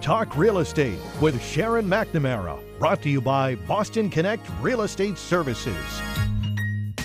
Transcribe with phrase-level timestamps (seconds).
[0.00, 2.58] Talk Real Estate with Sharon McNamara.
[2.78, 5.76] Brought to you by Boston Connect Real Estate Services.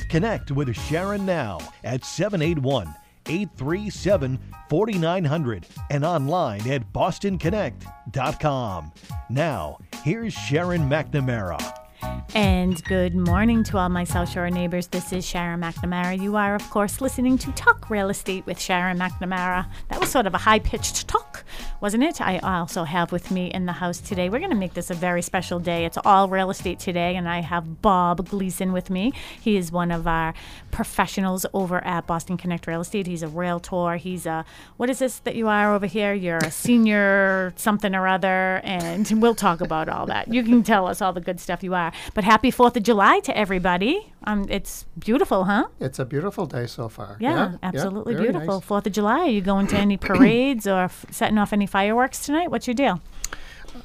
[0.09, 2.87] Connect with Sharon now at 781
[3.27, 4.39] 837
[4.69, 8.91] 4900 and online at bostonconnect.com.
[9.29, 11.84] Now, here's Sharon McNamara.
[12.33, 14.87] And good morning to all my South Shore neighbors.
[14.87, 16.19] This is Sharon McNamara.
[16.19, 19.67] You are, of course, listening to Talk Real Estate with Sharon McNamara.
[19.89, 21.45] That was sort of a high pitched talk,
[21.79, 22.19] wasn't it?
[22.19, 24.29] I also have with me in the house today.
[24.29, 25.85] We're going to make this a very special day.
[25.85, 29.13] It's all real estate today, and I have Bob Gleason with me.
[29.39, 30.33] He is one of our
[30.71, 33.07] professionals over at Boston Connect Real Estate.
[33.07, 33.95] He's a realtor.
[33.95, 34.43] He's a,
[34.75, 36.13] what is this that you are over here?
[36.13, 40.33] You're a senior something or other, and we'll talk about all that.
[40.33, 41.93] You can tell us all the good stuff you are.
[42.15, 44.13] But happy 4th of July to everybody.
[44.23, 45.65] Um, it's beautiful, huh?
[45.81, 47.17] It's a beautiful day so far.
[47.19, 48.61] Yeah, absolutely yeah, beautiful.
[48.61, 48.65] nice.
[48.65, 49.19] 4th of July.
[49.19, 52.49] Are you going to any parades or f- setting off any fireworks tonight?
[52.49, 53.01] What's your deal?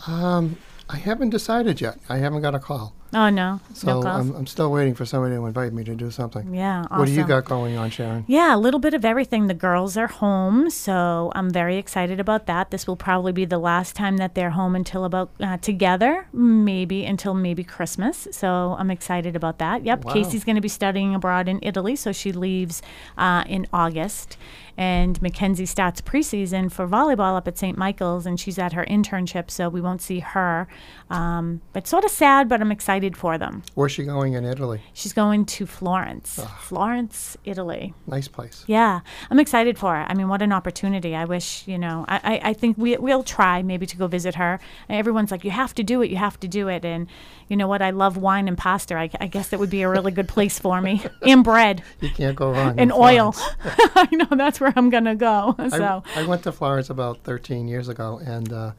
[0.06, 1.98] Um, I haven't decided yet.
[2.09, 2.95] I haven't got a call.
[3.12, 3.61] Oh, no.
[3.75, 4.08] So no?
[4.08, 6.55] I'm, I'm still waiting for somebody to invite me to do something.
[6.55, 6.98] yeah, awesome.
[6.98, 8.25] What do you got going on, Sharon?
[8.28, 9.48] Yeah, a little bit of everything.
[9.48, 12.70] The girls are home, so I'm very excited about that.
[12.70, 17.05] This will probably be the last time that they're home until about uh, together, maybe
[17.05, 18.28] until maybe Christmas.
[18.31, 19.84] So I'm excited about that.
[19.84, 20.12] Yep, Wow.
[20.12, 22.81] Casey's going to be studying abroad in Italy, so she leaves
[23.19, 24.36] uh, in August.
[24.81, 27.77] And Mackenzie starts preseason for volleyball up at St.
[27.77, 30.67] Michael's, and she's at her internship, so we won't see her.
[31.11, 33.62] Um, but sort of sad, but I'm excited for them.
[33.75, 34.81] Where's she going in Italy?
[34.95, 37.92] She's going to Florence, Florence, Italy.
[38.06, 38.64] Nice place.
[38.69, 39.00] Yeah,
[39.31, 40.06] I'm excited for it.
[40.09, 41.15] I mean, what an opportunity.
[41.15, 44.37] I wish, you know, I, I, I think we, we'll try maybe to go visit
[44.37, 44.61] her.
[44.89, 46.87] And everyone's like, you have to do it, you have to do it.
[46.87, 47.06] And
[47.48, 47.83] you know what?
[47.83, 48.94] I love wine and pasta.
[48.94, 51.03] I, I guess that would be a really good place for me.
[51.22, 52.78] and bread You can't go wrong.
[52.78, 53.34] and oil.
[53.94, 55.54] I know that's where I'm going to go.
[55.58, 58.72] I, So, I went to Florence about 13 years ago, and uh,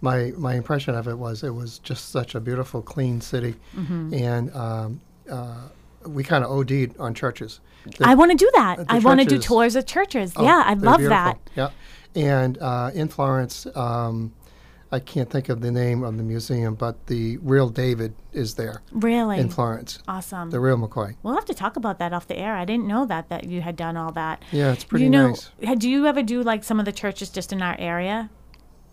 [0.00, 4.14] my my impression of it was it was just such a beautiful, clean city, Mm-hmm.
[4.14, 5.00] and um,
[5.30, 5.68] uh,
[6.06, 7.60] we kind of OD'd on churches.
[7.98, 8.84] The- I want to do that.
[8.88, 10.32] I want to do tours of churches.
[10.36, 11.08] Oh, yeah, I love beautiful.
[11.08, 11.38] that.
[11.56, 11.70] Yeah,
[12.14, 14.32] and uh, in Florence, um,
[14.90, 18.80] I can't think of the name of the museum, but the real David is there
[18.92, 19.38] Really?
[19.38, 19.98] in Florence.
[20.08, 20.50] awesome.
[20.50, 21.16] The real McCoy.
[21.22, 22.54] We'll have to talk about that off the air.
[22.56, 24.42] I didn't know that that you had done all that.
[24.50, 25.50] Yeah, it's pretty you know, nice.
[25.78, 28.30] Do you ever do like some of the churches just in our area?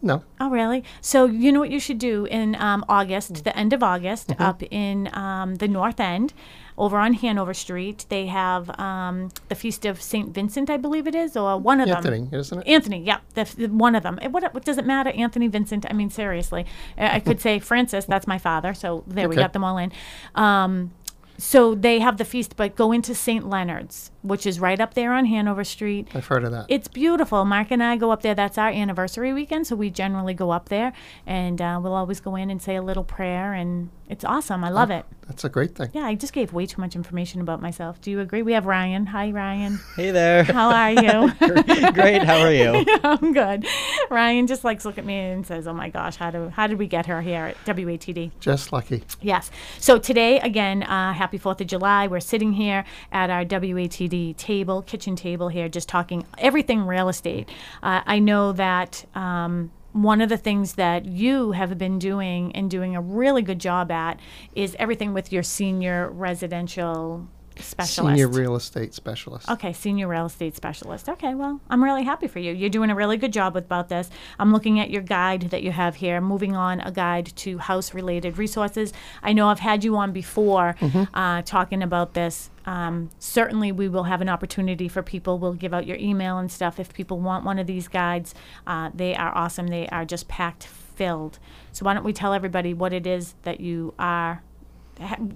[0.01, 0.83] No, Oh, really?
[1.01, 4.41] So you know what you should do in um, August, the end of August, Mm-hmm.
[4.43, 6.33] up in um, the North End,
[6.77, 8.05] over on Hanover Street.
[8.09, 11.87] They have um, the Feast of Saint Vincent, I believe it is, or one of
[11.87, 12.23] Anthony, them.
[12.25, 12.67] Anthony, isn't it?
[12.67, 14.19] Anthony, yeah, the, the- one of them.
[14.21, 15.09] Eh, What, what does it matter?
[15.11, 15.85] Anthony Vincent.
[15.89, 16.65] I mean, seriously,
[16.97, 18.05] Uh, I could say Francis.
[18.05, 18.73] That's my father.
[18.73, 19.91] So there we got them all in.
[20.35, 20.91] Um,
[21.37, 23.47] so they have the feast, but go into St.
[23.49, 26.07] Leonard's, which is right up there on Hanover Street.
[26.13, 26.65] I've heard of that.
[26.67, 27.45] It's beautiful.
[27.45, 28.35] Mark and I go up there.
[28.35, 30.93] That's our anniversary weekend, so we generally go up there,
[31.25, 34.63] and uh, we'll always go in and say a little prayer, and it's awesome.
[34.63, 35.05] I love it.
[35.27, 35.89] That's a great thing.
[35.93, 37.99] Yeah, I just gave way too much information about myself.
[37.99, 38.43] Do you agree?
[38.43, 39.07] We have Ryan.
[39.07, 39.79] Hi, Ryan.
[39.95, 40.43] Hey there.
[40.43, 41.33] How are you?
[41.93, 42.21] Great.
[42.21, 42.85] How are you?
[43.03, 43.65] I'm good.
[44.11, 46.77] Ryan just likes look at me and says, "Oh my gosh, how do how did
[46.77, 49.03] we get her here at WATD?" Just lucky.
[49.21, 49.49] Yes.
[49.79, 52.05] So today, again, uh, happy 4th of July.
[52.05, 57.49] We're sitting here at our WATD table, kitchen table here, just talking everything real estate.
[57.83, 59.05] Uh, I know that.
[59.15, 63.59] Um, one of the things that you have been doing and doing a really good
[63.59, 64.19] job at
[64.53, 67.29] is everything with your senior residential
[67.59, 68.13] specialist.
[68.13, 69.49] Senior real estate specialist.
[69.49, 71.09] Okay, senior real estate specialist.
[71.09, 72.51] Okay, well, I'm really happy for you.
[72.51, 74.09] You're doing a really good job with about this.
[74.39, 77.93] I'm looking at your guide that you have here, moving on a guide to house
[77.93, 78.93] related resources.
[79.21, 80.75] I know I've had you on before
[81.13, 82.49] uh, talking about this.
[82.65, 85.37] Um, certainly, we will have an opportunity for people.
[85.37, 88.33] We'll give out your email and stuff if people want one of these guides.
[88.65, 91.39] Uh, they are awesome, they are just packed filled.
[91.71, 94.41] So, why don't we tell everybody what it is that you are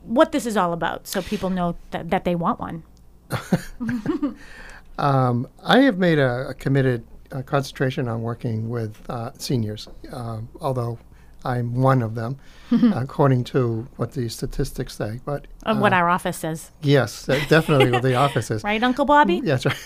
[0.03, 2.83] what this is all about so people know that, that they want one.
[4.97, 10.49] Um, I have made a, a committed uh, concentration on working with uh, seniors, um,
[10.59, 10.99] although
[11.45, 12.37] I'm one of them,
[12.93, 15.21] according to what the statistics say.
[15.23, 16.71] But Of what our office says.
[16.81, 18.61] yes, definitely what the office is.
[18.61, 19.35] Right, Uncle Bobby?
[19.41, 19.77] Yeah, that's right.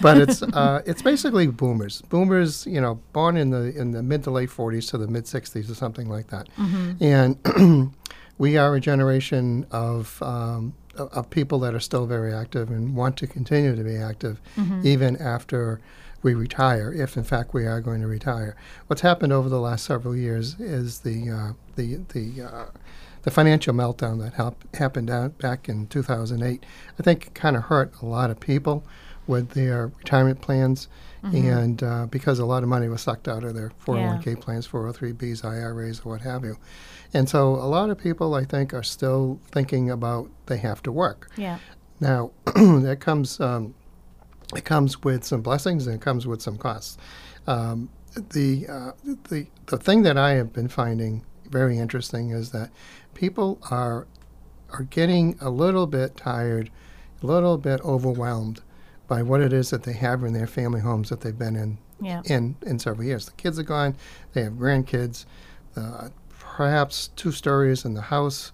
[0.00, 2.00] but it's uh, it's basically boomers.
[2.02, 5.24] Boomers, you know, born in the in the mid to late 40s to the mid
[5.24, 6.48] 60s or something like that.
[7.00, 7.36] And
[8.38, 13.16] we are a generation of um, of people that are still very active and want
[13.18, 14.40] to continue to be active
[14.84, 15.80] even after
[16.22, 18.56] we retire, if in fact we are going to retire.
[18.88, 22.66] What's happened over the last several years is the uh, the the uh,
[23.22, 26.64] the financial meltdown that hap- happened out back in 2008,
[26.98, 28.84] I think kind of hurt a lot of people.
[29.28, 30.88] with their retirement plans,
[31.22, 35.44] and uh, because a lot of money was sucked out of their 401k plans, 403bs,
[35.44, 36.56] IRAs, or what have you.
[37.14, 40.92] And so a lot of people, I think, are still thinking about they have to
[40.92, 41.30] work.
[41.36, 41.58] Yeah.
[42.00, 43.74] Now, that comes um,
[44.54, 46.98] it comes with some blessings and it comes with some costs.
[47.46, 47.88] Um,
[48.30, 48.92] the uh,
[49.28, 52.70] the the thing that I have been finding very interesting is that
[53.14, 54.06] people are
[54.70, 56.70] are getting a little bit tired,
[57.22, 58.60] a little bit overwhelmed
[59.06, 61.78] by what it is that they have in their family homes that they've been in
[62.02, 62.20] Yeah.
[62.26, 63.24] in in several years.
[63.26, 63.96] The kids are gone.
[64.34, 65.24] They have grandkids.
[65.74, 66.08] Uh,
[66.58, 68.50] perhaps two stories in the house.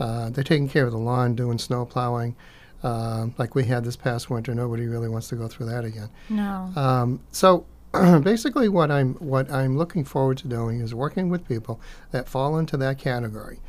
[0.00, 2.34] Uh, they're taking care of the lawn, doing snow plowing,
[2.82, 4.54] uh, like we had this past winter.
[4.54, 6.08] Nobody really wants to go through that again.
[6.30, 6.72] No.
[6.74, 7.66] Um, so
[8.22, 11.78] basically, what I'm what I'm looking forward to doing is working with people
[12.10, 13.60] that fall into that category.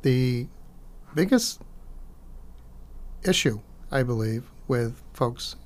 [0.00, 0.46] The
[1.14, 1.60] biggest
[3.24, 3.60] issue,
[3.90, 5.56] I believe, with folks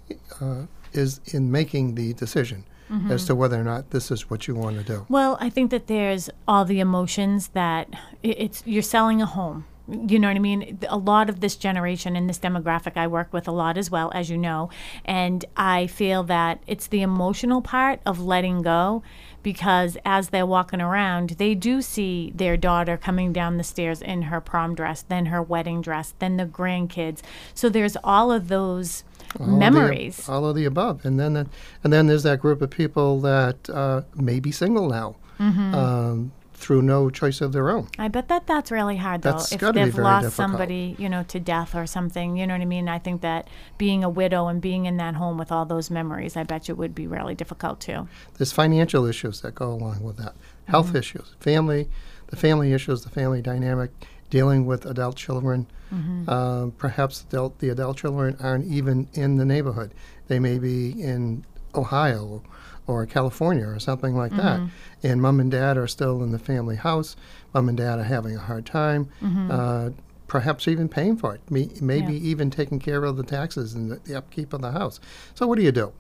[0.41, 3.11] uh, is in making the decision Mm-hmm.
[3.11, 5.07] as to whether or not this is what you want to do.
[5.09, 7.89] Well, I think that there's all the emotions that
[8.23, 9.65] it's you're selling a home.
[9.89, 10.79] You know what I mean?
[10.89, 14.11] A lot of this generation and this demographic I work with a lot as well,
[14.15, 14.69] as you know.
[15.05, 19.03] And I feel that it's the emotional part of letting go
[19.45, 24.23] because as they're walking around, they do see their daughter coming down the stairs in
[24.23, 27.23] her prom dress, then her wedding dress, then the grandkids.
[27.55, 29.05] So there's all of those
[29.41, 30.29] All of the- memories.
[30.29, 31.47] all of the above, and then that,
[31.85, 35.75] and then there's that group of people that uh, may be single now Mm-hmm.
[35.75, 37.87] um, through no choice of their own.
[37.99, 39.33] I bet that that's really hard though.
[39.33, 40.33] That's if they've lost difficult.
[40.33, 42.89] somebody, you know, to death or something, you know what I mean?
[42.89, 43.47] I think that
[43.77, 46.75] being a widow and being in that home with all those memories, I bet you
[46.75, 48.09] would be really difficult too.
[48.39, 50.35] There's financial issues that go along with that,
[50.65, 50.97] health Mm-hmm.
[50.97, 51.91] issues, family,
[52.29, 53.91] the family issues, the family dynamic,
[54.31, 55.67] dealing with adult children.
[55.93, 56.29] Mm-hmm.
[56.29, 59.93] Um, perhaps adult, the adult children aren't even in the neighborhood.
[60.29, 61.45] They may be in
[61.75, 62.43] Ohio
[62.89, 64.61] or California or something like that.
[64.61, 65.07] Mm-hmm.
[65.07, 67.17] And mom and dad are still in the family house.
[67.55, 69.09] Mom and dad are having a hard time.
[69.51, 69.91] Uh,
[70.29, 71.41] perhaps even paying for it.
[71.51, 72.13] May, maybe Mm-hmm.
[72.25, 72.31] Yeah.
[72.31, 74.99] even taking care of the taxes and the, the upkeep of the house.
[75.35, 75.93] So what do you do?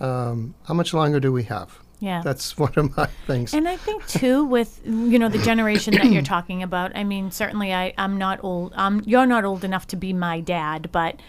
[0.00, 1.78] Um, how much longer do we have?
[1.98, 2.22] Yeah.
[2.22, 3.54] That's one of my things.
[3.54, 6.92] And I think too, with you know the generation that you're talking about.
[6.94, 8.72] I mean, certainly I I'm not old.
[8.76, 11.20] Um, you're not old enough to be my dad, but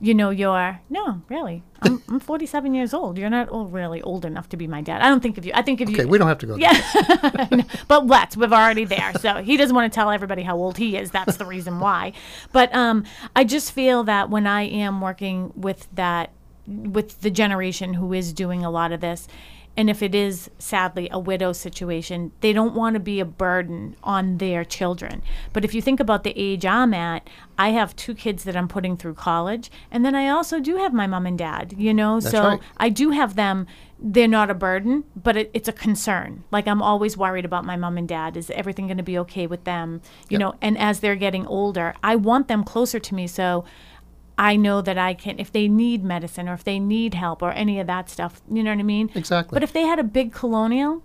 [0.00, 1.62] you know you're no really.
[1.82, 3.18] I'm, I'm 47 years old.
[3.18, 5.02] You're not old, really old enough to be my dad.
[5.02, 5.52] I don't think of you.
[5.54, 5.96] I think of you.
[5.96, 6.56] okay, we don't have to go.
[6.56, 6.72] there.
[6.72, 7.62] Yeah.
[7.88, 8.36] but let's.
[8.36, 9.12] We're already there.
[9.20, 11.10] So he doesn't want to tell everybody how old he is.
[11.10, 12.12] That's the reason why.
[12.52, 13.04] But um,
[13.34, 16.30] I just feel that when I am working with that,
[16.66, 19.26] with the generation who is doing a lot of this,
[19.76, 23.96] and if it is sadly a widow situation, they don't want to be a burden
[24.04, 25.22] on their children.
[25.52, 27.28] But if you think about the age I'm at,
[27.58, 30.92] I have two kids that I'm putting through college, and then I also do have
[30.92, 32.20] my mom and dad, you know?
[32.20, 32.60] so right.
[32.76, 33.66] I do have them.
[34.04, 36.42] They're not a burden, but it, it's a concern.
[36.50, 38.36] Like I'm always worried about my mom and dad.
[38.36, 40.02] Is everything going to be okay with them?
[40.28, 40.40] You Yep.
[40.40, 43.64] know, and as they're getting older, I want them closer to me so
[44.38, 47.52] I know that I can, if they need medicine or if they need help or
[47.52, 49.10] any of that stuff, you know what I mean?
[49.14, 49.54] Exactly.
[49.54, 51.02] But if they had a big colonial,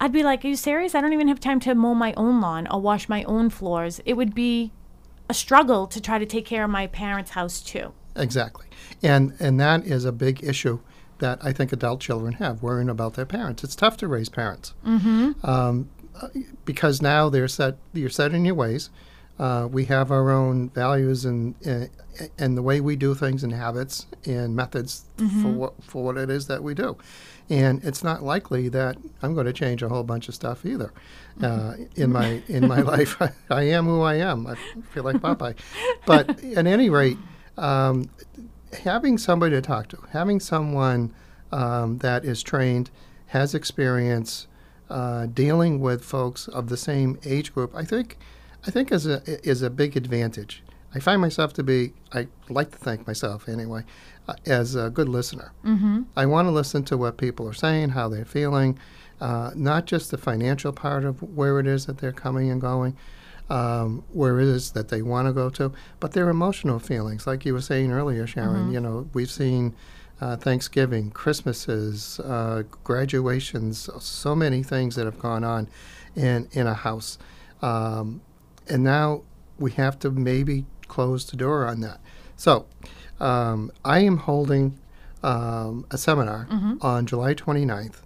[0.00, 0.94] I'd be like, Are you serious?
[0.94, 4.00] I don't even have time to mow my own lawn or wash my own floors.
[4.04, 4.72] It would be
[5.28, 7.92] a struggle to try to take care of my parents' house too.
[8.16, 8.66] Exactly.
[9.02, 10.80] And and that is a big issue
[11.18, 13.64] that I think adult children have, worrying about their parents.
[13.64, 14.74] It's tough to raise parents.
[14.86, 15.44] Mm-hmm.
[15.44, 16.28] Um, uh,
[16.64, 18.90] because now they're set, you're set in your ways.
[19.38, 21.54] Uh, we have our own values and,
[22.38, 25.04] and the way we do things and habits and methods
[25.42, 26.96] for, what, for what it is that we do.
[27.50, 30.92] And it's not likely that I'm going to change a whole bunch of stuff either.
[31.40, 33.16] Uh, in my in my life,
[33.50, 34.44] I, am who I am.
[34.48, 34.56] I
[34.92, 35.54] feel like Popeye.
[36.04, 37.16] But at any rate,
[37.56, 38.10] um,
[38.82, 41.14] having somebody to talk to, having someone
[41.52, 42.90] um, that is trained,
[43.26, 44.48] has experience,
[44.90, 48.18] uh, dealing with folks of the same age group, I think,
[48.66, 50.62] I think is a is a big advantage.
[50.94, 53.84] I find myself to be, I like to think myself anyway,
[54.26, 55.52] uh, as a good listener.
[55.64, 56.02] Mm-hmm.
[56.16, 58.78] I want to listen to what people are saying, how they're feeling,
[59.20, 62.96] uh, not just the financial part of where it is that they're coming and going,
[63.50, 67.26] um, where it is that they want to go to, but their emotional feelings.
[67.26, 69.74] Like you were saying earlier, Sharon, you know, we've seen
[70.20, 75.68] uh, Thanksgiving, Christmases, uh, graduations, so many things that have gone on
[76.16, 77.18] in, in a house.
[77.60, 78.22] Um,
[78.68, 79.22] and now
[79.58, 82.00] we have to maybe close the door on that.
[82.36, 82.66] So
[83.20, 84.78] um, I am holding
[85.22, 86.46] um, a seminar
[86.80, 88.02] on July 29th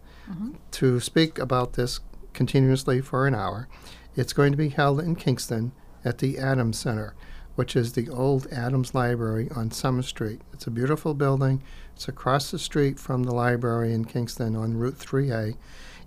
[0.71, 2.01] to speak about this
[2.33, 3.69] continuously for an hour.
[4.17, 5.73] It's going to be held in Kingston
[6.05, 7.15] at the Adams Center
[7.55, 10.41] which is the old Adams Library on Summer Street.
[10.53, 11.63] It's a beautiful building.
[11.95, 15.57] It's across the street from the library in Kingston on Route 3A.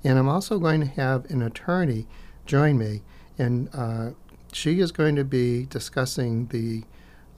[0.03, 2.07] And I'm also going to have an attorney
[2.45, 3.01] join me,
[3.37, 4.11] and uh,
[4.55, 6.83] she is going to be discussing the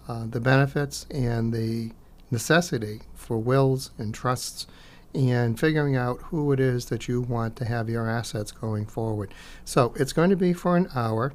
[0.08, 1.92] uh, the benefits and the
[2.30, 4.68] necessity for wills and trusts
[5.16, 9.34] and figuring out who it is that you want to have your assets going forward.
[9.66, 11.34] So it's going to be for an hour.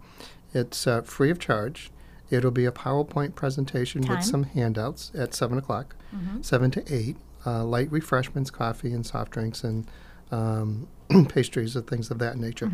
[0.55, 1.91] It's uh, free of charge.
[2.31, 4.17] It'll be a PowerPoint presentation Time?
[4.17, 5.97] with some handouts at 7 o'clock,
[6.41, 7.17] 7 to 8.
[7.45, 9.91] Uh, light refreshments, coffee and soft drinks, and
[10.31, 10.87] um,
[11.29, 12.71] pastries and things of that nature.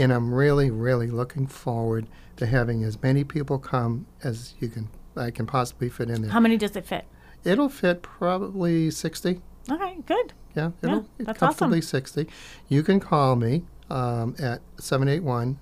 [0.00, 4.88] And I'm really, really looking forward to having as many people come as you can
[5.16, 6.30] I can possibly fit in there.
[6.30, 7.04] How many does it fit?
[7.44, 9.40] It'll fit probably 60.
[9.70, 10.32] Okay, good.
[10.56, 12.26] Yeah, it'll Yeah, that's comfortably 60.
[12.68, 15.58] You can call me um, at 781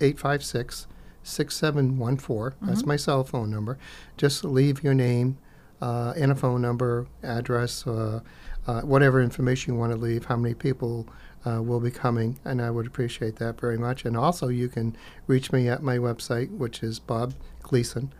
[0.00, 0.86] 856
[1.24, 2.58] 6714.
[2.58, 2.66] Mm-hmm.
[2.66, 3.78] That's my cell phone number.
[4.16, 5.38] Just leave your name
[5.80, 8.20] uh, and a phone number, address, uh,
[8.66, 11.08] uh, whatever information you want to leave, how many people
[11.46, 14.04] uh, will be coming, and I would appreciate that very much.
[14.04, 14.96] And also, you can
[15.26, 18.12] reach me at my website, which is Bob Gleason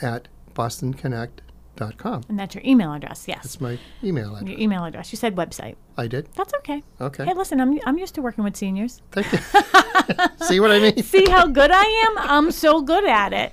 [0.00, 2.22] at bostonconnect.com.
[2.28, 3.26] And that's your email address.
[3.26, 3.42] Yes.
[3.42, 4.50] That's my email address.
[4.50, 5.12] Your email address.
[5.12, 5.76] You said website.
[5.96, 6.28] I did.
[6.34, 6.82] That's okay.
[7.00, 7.24] Okay.
[7.24, 9.02] Hey, listen, I'm I'm used to working with seniors.
[9.12, 9.38] Thank you.
[10.46, 11.02] See what I mean?
[11.02, 12.18] See how good I am?
[12.18, 13.52] I'm so good at it.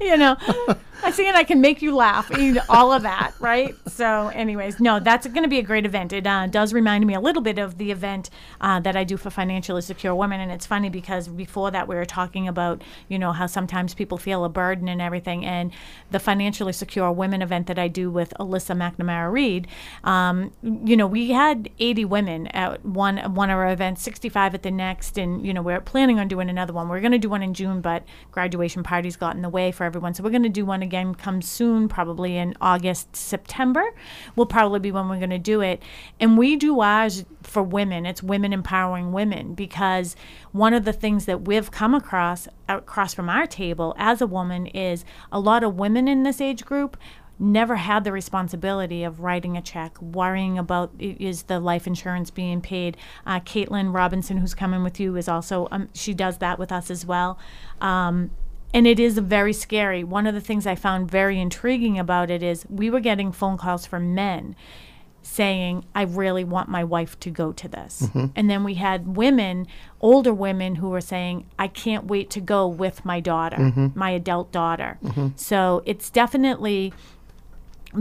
[0.00, 0.36] you know,
[1.04, 2.30] I see, and I can make you laugh.
[2.30, 3.74] you know, All of that, right?
[3.88, 6.12] So, anyways, no, that's going to be a great event.
[6.12, 9.16] It uh, does remind me a little bit of the event uh, that I do
[9.16, 13.18] for financially secure women, and it's funny because before that we were talking about, you
[13.18, 15.72] know, how sometimes people feel a burden and everything, and
[16.10, 19.66] the financially secure women event that I do with Alyssa McNamara Reed.
[20.04, 20.52] Um,
[20.84, 24.70] you know, we had 80 women at one one of our events, 65 at the
[24.70, 26.88] next, and you know, we're planning on doing another one.
[26.88, 29.84] We're going to do one in June, but graduation parties got in the way for
[29.84, 33.84] everyone, so we're going to do one again come soon, probably in August, September.
[34.36, 35.82] Will probably be when we're going to do it,
[36.20, 38.06] and we do ours for women.
[38.06, 40.16] It's women empowering women because
[40.52, 44.66] one of the things that we've come across across from our table as a woman
[44.66, 46.96] is a lot of women in this age group
[47.42, 52.30] never had the responsibility of writing a check, worrying about i- is the life insurance
[52.30, 52.96] being paid.
[53.26, 56.90] Uh, Caitlin Robinson, who's coming with you, is also um, she does that with us
[56.90, 57.38] as well.
[57.80, 58.30] Um,
[58.72, 60.02] and it is very scary.
[60.04, 63.58] One of the things I found very intriguing about it is we were getting phone
[63.58, 64.54] calls from men
[65.24, 68.08] saying, I really want my wife to go to this.
[68.34, 69.66] And then we had women,
[70.00, 73.56] older women, who were saying, I can't wait to go with my daughter,
[73.94, 74.98] my adult daughter.
[75.36, 76.92] So it's definitely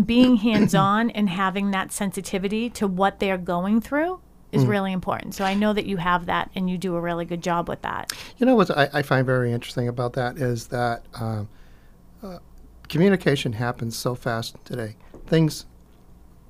[0.05, 4.21] being hands on and having that sensitivity to what they're going through
[4.51, 5.33] is really important.
[5.33, 7.81] So I know that you have that and you do a really good job with
[7.83, 8.11] that.
[8.37, 11.47] You know what I, I find very interesting about that is that um,
[12.21, 12.39] uh,
[12.89, 14.95] communication happens so fast today.
[15.25, 15.65] Things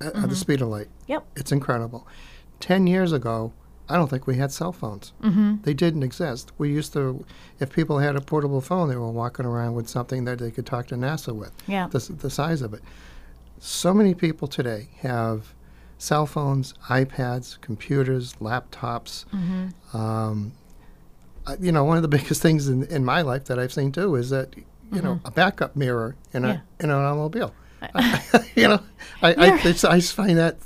[0.00, 0.88] at, at the speed of light.
[1.06, 1.26] Yep.
[1.36, 2.06] It's incredible.
[2.58, 3.52] Ten years ago,
[3.88, 5.12] I don't think we had cell phones.
[5.22, 5.56] Mm-hmm.
[5.62, 6.52] They didn't exist.
[6.58, 7.24] We used to,
[7.60, 10.66] if people had a portable phone, they were walking around with something that they could
[10.66, 11.52] talk to NASA with.
[11.66, 11.88] Yeah.
[11.88, 12.82] The, the size of it.
[13.64, 15.54] So many people today have
[15.96, 19.24] cell phones, iPads, computers, laptops.
[19.26, 19.96] Mm-hmm.
[19.96, 20.52] Um,
[21.60, 24.16] you know, one of the biggest things in, in my life that I've seen too
[24.16, 24.56] is that,
[24.90, 26.50] you know, a backup mirror in, Mm-hmm.
[26.50, 26.60] Yeah.
[26.80, 27.54] a, in an automobile.
[28.56, 28.80] you know,
[29.22, 30.56] I, I, it's, I just find that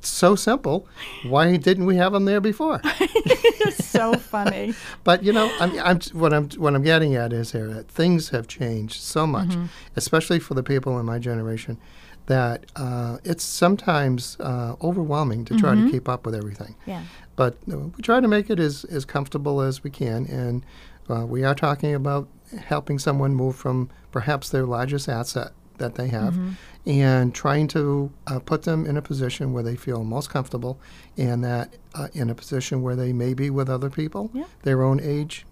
[0.00, 0.86] so simple.
[1.24, 2.80] Why didn't we have them there before?
[3.74, 4.72] so funny.
[5.04, 8.28] But you know, I'm, I'm what I'm what I'm getting at is here that things
[8.30, 9.66] have changed so much, Mm-hmm.
[9.96, 11.78] especially for the people in my generation,
[12.26, 16.74] that uh, it's sometimes uh, overwhelming to try to keep up with everything.
[16.86, 17.02] Yeah.
[17.36, 20.64] But uh, we try to make it as, as comfortable as we can, and
[21.10, 22.28] uh, we are talking about
[22.58, 26.38] helping someone move from perhaps their largest asset that they have,
[26.86, 30.78] and trying to uh, put them in a position where they feel most comfortable,
[31.18, 34.44] and that uh, in a position where they may be with other people, Yeah.
[34.62, 35.44] their own age,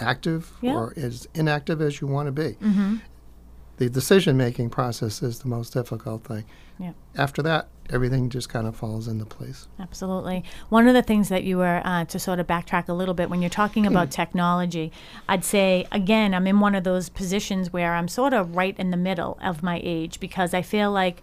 [0.00, 0.74] active Yeah.
[0.74, 2.52] or as inactive as you want to be.
[2.62, 2.96] Mm-hmm.
[3.76, 6.44] The decision making process is the most difficult thing.
[6.78, 6.92] Yeah.
[7.16, 9.68] After that, everything just kind of falls into place.
[9.78, 10.44] Absolutely.
[10.68, 13.30] One of the things that you were, uh, to sort of backtrack a little bit,
[13.30, 14.90] when you're talking about technology,
[15.28, 18.90] I'd say, again, I'm in one of those positions where I'm sort of right in
[18.90, 21.20] the middle of my age because I feel like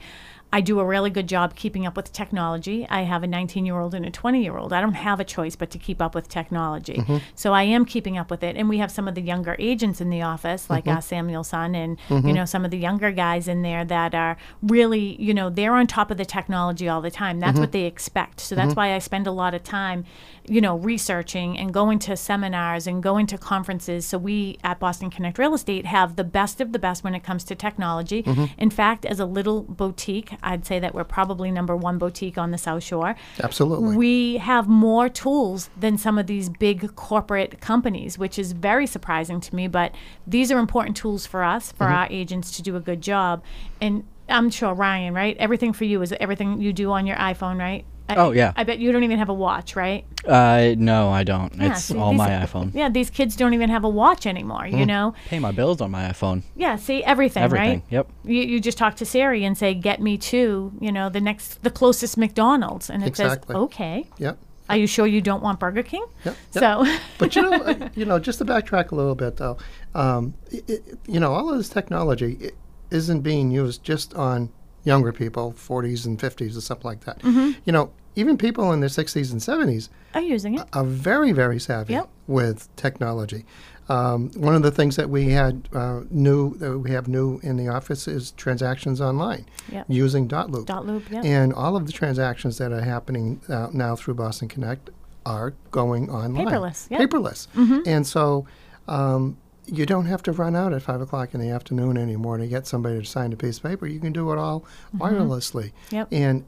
[0.53, 2.85] I do a really good job keeping up with technology.
[2.89, 4.73] I have a 19 year old and a 20 year old.
[4.73, 6.95] I don't have a choice but to keep up with technology.
[6.95, 7.17] Mm-hmm.
[7.35, 8.57] So I am keeping up with it.
[8.57, 10.97] And we have some of the younger agents in the office, like Mm-hmm.
[10.97, 14.35] uh, Samuel Son, and you know some of the younger guys in there that are
[14.61, 17.39] really, you know, they're on top of the technology all the time.
[17.39, 17.61] That's Mm-hmm.
[17.61, 18.39] what they expect.
[18.41, 20.05] So that's why I spend a lot of time,
[20.47, 24.05] you know, researching and going to seminars and going to conferences.
[24.05, 27.23] So we at Boston Connect Real Estate have the best of the best when it
[27.23, 28.23] comes to technology.
[28.23, 28.45] Mm-hmm.
[28.57, 32.51] In fact, as a little boutique, I'd say that we're probably number one boutique on
[32.51, 33.15] the South Shore.
[33.43, 33.95] Absolutely.
[33.95, 39.41] We have more tools than some of these big corporate companies, which is very surprising
[39.41, 39.67] to me.
[39.67, 39.93] But
[40.25, 41.95] these are important tools for us, for mm-hmm.
[41.95, 43.43] our agents to do a good job.
[43.79, 45.35] And I'm sure Ryan, right?
[45.37, 47.85] Everything for you is everything you do on your iPhone, right?
[48.11, 48.53] I- Oh, yeah.
[48.55, 50.05] I bet you don't even have a watch, right?
[50.27, 51.53] Uh, no, I don't.
[51.55, 52.73] Yeah, it's see, all these- my iPhone.
[52.73, 55.13] Yeah, these kids don't even have a watch anymore, you know?
[55.27, 56.43] Pay my bills on my iPhone.
[56.55, 57.69] Yeah, see everything, Everything.
[57.79, 57.83] right?
[57.89, 58.07] Yep.
[58.25, 61.63] You, you just talk to Siri and say, "Get me to you know the next
[61.63, 63.53] the closest McDonald's," and it Exactly.
[63.53, 64.37] says, "Okay." Yep.
[64.69, 66.05] Are you sure you don't want Burger King?
[66.23, 66.85] Yep, So,
[67.17, 69.57] But you know, uh, you know, just to backtrack a little bit though,
[69.95, 70.77] um, i i
[71.07, 72.49] you know, all of this technology i-
[72.95, 74.49] isn't being used just on
[74.85, 77.19] younger people, 40s and 50s or something like that.
[77.19, 77.51] Mm-hmm.
[77.65, 80.67] You know, even people in their 60s and 70s are using it?
[80.73, 82.09] are very, very savvy Yep.
[82.27, 83.45] with technology.
[83.89, 87.57] Um, one of the things that we had uh, new, that we have new in
[87.57, 89.85] the office is transactions online Yep.
[89.89, 90.67] using Dot Loop.
[90.67, 91.21] Dot loop, yeah.
[91.23, 94.89] And all of the transactions that are happening uh, now through Boston Connect
[95.25, 96.45] are going online.
[96.45, 96.99] Paperless, yeah.
[96.99, 97.17] Mm-hmm.
[97.17, 97.87] Paperless.
[97.87, 98.45] And so
[98.87, 102.47] um, you don't have to run out at 5 o'clock in the afternoon anymore to
[102.47, 103.87] get somebody to sign a piece of paper.
[103.87, 104.63] You can do it all
[104.97, 105.71] wirelessly.
[105.89, 105.95] Mm-hmm.
[105.95, 106.07] Yep.
[106.11, 106.45] And,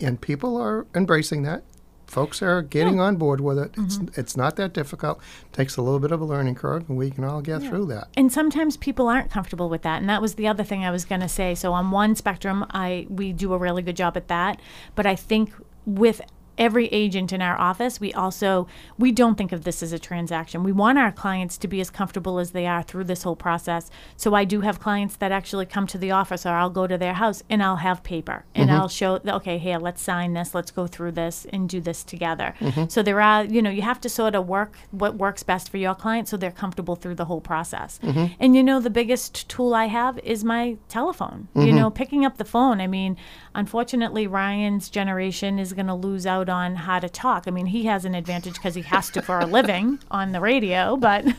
[0.00, 1.64] and people are embracing that.
[2.06, 3.72] Folks are getting on board with it.
[3.74, 4.08] Mm-hmm.
[4.08, 5.20] It's, it's not that difficult.
[5.52, 8.08] takes a little bit of a learning curve, and we can all get through that.
[8.16, 11.04] and sometimes people aren't comfortable with that and that was the other thing i was
[11.04, 14.26] going to say so on one spectrum i we do a really good job at
[14.26, 14.60] that
[14.96, 15.52] but i think
[15.86, 16.20] with
[16.60, 20.62] every agent in our office we also we don't think of this as a transaction.
[20.62, 23.90] We want our clients to be as comfortable as they are through this whole process.
[24.16, 26.98] So i do have clients that actually come to the office or i'll go to
[26.98, 28.80] their house and i'll have paper and mm-hmm.
[28.80, 32.54] i'll show okay here let's sign this let's go through this and do this together.
[32.60, 32.84] Mm-hmm.
[32.88, 35.78] So there are you know you have to sort of work what works best for
[35.78, 37.98] your client so they're comfortable through the whole process.
[38.02, 38.34] Mm-hmm.
[38.38, 42.36] And you know the biggest tool i have is my telephone you know picking up
[42.36, 42.80] the phone.
[42.80, 43.16] I mean
[43.54, 47.84] unfortunately ryan's generation is going to lose out on how to talk i mean he
[47.84, 51.24] has an advantage because he has to for a living on the radio but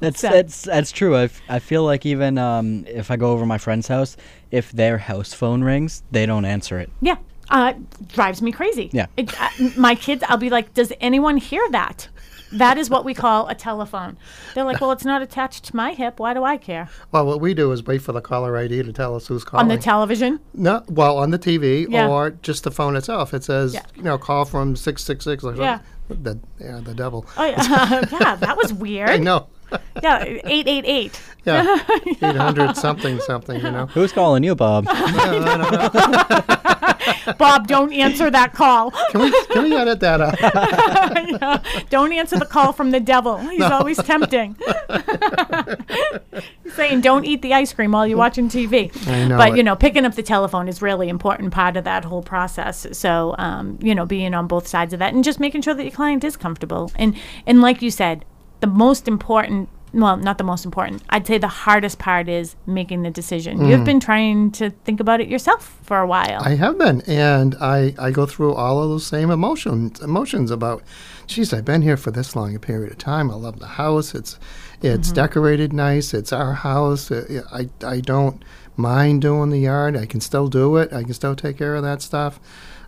[0.00, 1.16] That's So- that's that's true.
[1.16, 4.16] I, f- I feel like even um, if I go over my friend's house,
[4.50, 6.90] if their house phone rings, they don't answer it.
[7.00, 7.16] Yeah,
[7.50, 7.74] uh,
[8.08, 8.90] drives me crazy.
[8.92, 9.06] Yeah.
[9.16, 12.08] It, uh, my kids, I'll be like, does anyone hear that?
[12.52, 14.16] That is what we call a telephone.
[14.54, 16.20] They're like, well, it's not attached to my hip.
[16.20, 16.88] Why do I care?
[17.10, 19.62] Well, what we do is wait for the caller ID to tell us who's calling.
[19.62, 20.40] On the television?
[20.54, 22.08] No, well, on the TV Yeah.
[22.08, 23.34] or just the phone itself.
[23.34, 23.82] It says, Yeah.
[23.96, 25.62] you know, call from 666 or something.
[25.64, 25.80] Yeah.
[26.08, 27.26] The, yeah, the devil.
[27.36, 29.10] Oh, yeah, yeah that was weird.
[29.10, 29.48] I know.
[30.02, 31.20] Yeah, 888.
[31.46, 31.78] Yeah.
[32.22, 33.86] 800 something something, you know.
[33.86, 34.84] Who's calling you, Bob?
[37.38, 38.90] Bob, don't answer that call.
[39.10, 40.40] Can we, can we edit that out?
[40.40, 43.38] Yeah, Don't answer the call from the devil.
[43.38, 44.56] He's always tempting.
[46.62, 48.90] He's saying, don't eat the ice cream while you're watching TV.
[49.08, 52.04] I know But, you know, picking up the telephone is really important part of that
[52.04, 52.86] whole process.
[52.92, 55.82] So, um, you know, being on both sides of that and just making sure that
[55.82, 56.92] your client is comfortable.
[56.96, 58.24] And, and like you said,
[58.66, 61.02] the most important well, not the most important.
[61.08, 63.66] I'd say the hardest part is making the decision.
[63.66, 66.42] You've been trying to think about it yourself for a while.
[66.44, 70.82] I have been, and I, I go through all of those same emotions emotions about,
[71.26, 73.30] geez, I've been here for this long a period of time.
[73.30, 74.14] I love the house.
[74.14, 74.38] It's
[74.82, 76.12] it's decorated nice.
[76.12, 77.10] It's our house.
[77.10, 78.44] Uh, I I don't
[78.76, 79.96] mind doing the yard.
[79.96, 80.92] I can still do it.
[80.92, 82.38] I can still take care of that stuff.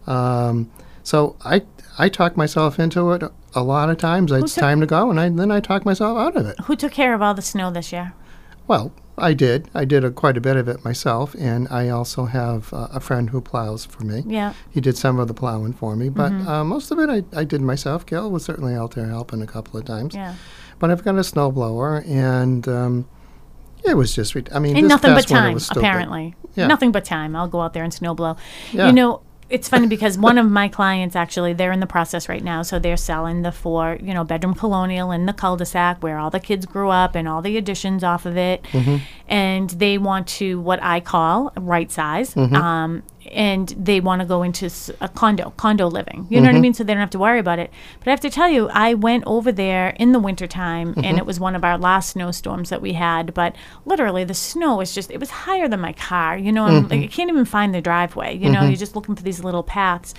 [0.06, 0.70] Um,
[1.08, 1.62] so I
[1.98, 3.22] I talk myself into it
[3.54, 4.30] a lot of times.
[4.32, 6.56] It's took- time to go, and I, then I talk myself out of it.
[6.66, 8.12] Who took care of all the snow this year?
[8.66, 9.68] Well, I did.
[9.74, 13.00] I did a, quite a bit of it myself, and I also have uh, a
[13.00, 14.22] friend who plows for me.
[14.26, 14.52] Yeah.
[14.70, 16.48] He did some of the plowing for me, but Mm-hmm.
[16.48, 18.04] uh, most of it I, I did myself.
[18.06, 20.14] Gail was certainly out there helping a couple of times.
[20.14, 20.34] Yeah.
[20.78, 23.08] But I've got a snowblower, and um,
[23.82, 24.34] it was just.
[24.34, 26.66] Re- I mean, and nothing but time apparently Yeah.
[26.66, 28.36] nothing but time i'll go out there and snowblow
[28.72, 28.86] Yeah.
[28.88, 32.42] you know it's funny because one of my clients actually they're in the process right
[32.42, 32.62] now.
[32.62, 36.40] So they're selling the four you know bedroom colonial in the cul-de-sac where all the
[36.40, 38.62] kids grew up and all the additions off of it.
[38.72, 38.96] Mm-hmm.
[39.28, 42.36] and they want to what i call right size.
[42.56, 46.26] Um, and they want to go into a condo, condo living.
[46.28, 46.62] You know what I mm-hmm.
[46.62, 46.74] mean?
[46.74, 47.70] So they don't have to worry about it.
[47.98, 51.18] But I have to tell you, I went over there in the wintertime, and mm-hmm.
[51.18, 53.34] it was one of our last snowstorms that we had.
[53.34, 56.36] But literally, the snow was just, it was higher than my car.
[56.36, 57.04] You know, I'm, like, mm-hmm.
[57.04, 58.36] I can't even find the driveway.
[58.36, 60.14] You know, you're just looking for these little paths.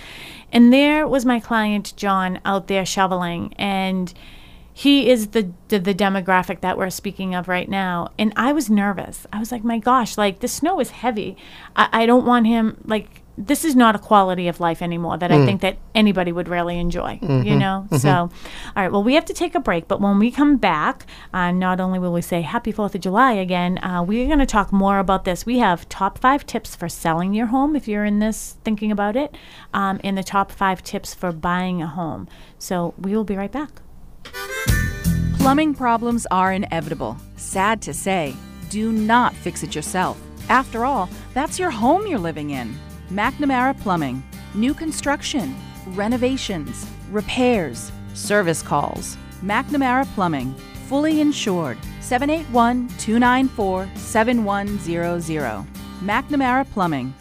[0.52, 3.54] And there was my client, John, out there shoveling.
[3.56, 4.12] And
[4.72, 8.08] he is the, the the demographic that we're speaking of right now.
[8.18, 9.26] And i was nervous.
[9.32, 11.36] I was like my gosh like the snow is heavy.
[11.76, 15.32] I, I don't want him like this is not a quality of life anymore that
[15.32, 17.86] i think that anybody would really enjoy you know?
[17.96, 18.30] So all
[18.76, 19.88] right well we have to take a break.
[19.88, 23.32] But when we come back uh, not only will we say happy fourth of july
[23.32, 25.46] again uh, we're going to talk more about this.
[25.46, 29.16] We have top five tips for selling your home if you're in this thinking about
[29.16, 29.34] it
[29.72, 32.28] um, and the top five tips for buying a home.
[32.58, 33.80] So we will be right back
[35.40, 37.16] Plumbing problems are inevitable.
[37.36, 38.36] Sad to say,
[38.68, 40.20] do not fix it yourself.
[40.50, 42.78] After all, that's your home you're living in.
[43.08, 44.22] McNamara Plumbing.
[44.54, 45.56] New construction,
[45.94, 49.16] renovations, repairs, service calls.
[49.42, 50.54] McNamara Plumbing.
[50.90, 51.78] Fully insured.
[52.02, 55.66] 781 294 7100.
[56.02, 57.14] McNamara Plumbing.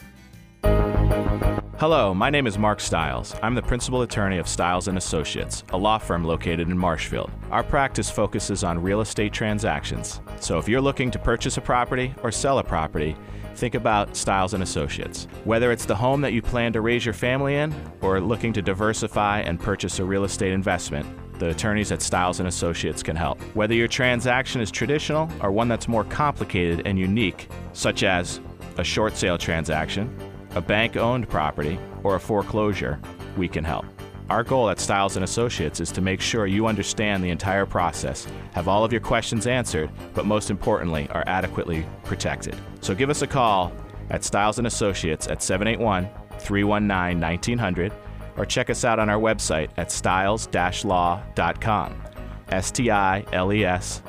[1.80, 3.34] Hello, my name is Mark Stiles.
[3.42, 7.32] I'm the principal attorney of Stiles and Associates, a law firm located in Marshfield.
[7.52, 10.20] Our practice focuses on real estate transactions.
[10.42, 13.16] So if you're looking to purchase a property or sell a property,
[13.56, 15.30] think about Stiles and Associates.
[15.46, 18.62] Whether it's the home that you plan to raise your family in or looking to
[18.62, 21.08] diversify and purchase a real estate investment,
[21.40, 23.42] the attorneys at Stiles and Associates can help.
[23.56, 28.42] Whether your transaction is traditional or one that's more complicated and unique, such as
[28.78, 30.14] a short sale transaction,
[30.56, 33.00] a bank owned property, or a foreclosure,
[33.38, 33.86] we can help.
[34.30, 38.28] Our goal at Stiles and Associates is to make sure you understand the entire process,
[38.52, 42.56] have all of your questions answered, but most importantly, are adequately protected.
[42.82, 43.72] So give us a call
[44.12, 47.92] at Stiles and Associates at 781-319-1900
[48.38, 52.04] or check us out on our website at stiles-law.com.
[52.50, 54.02] S T I L E S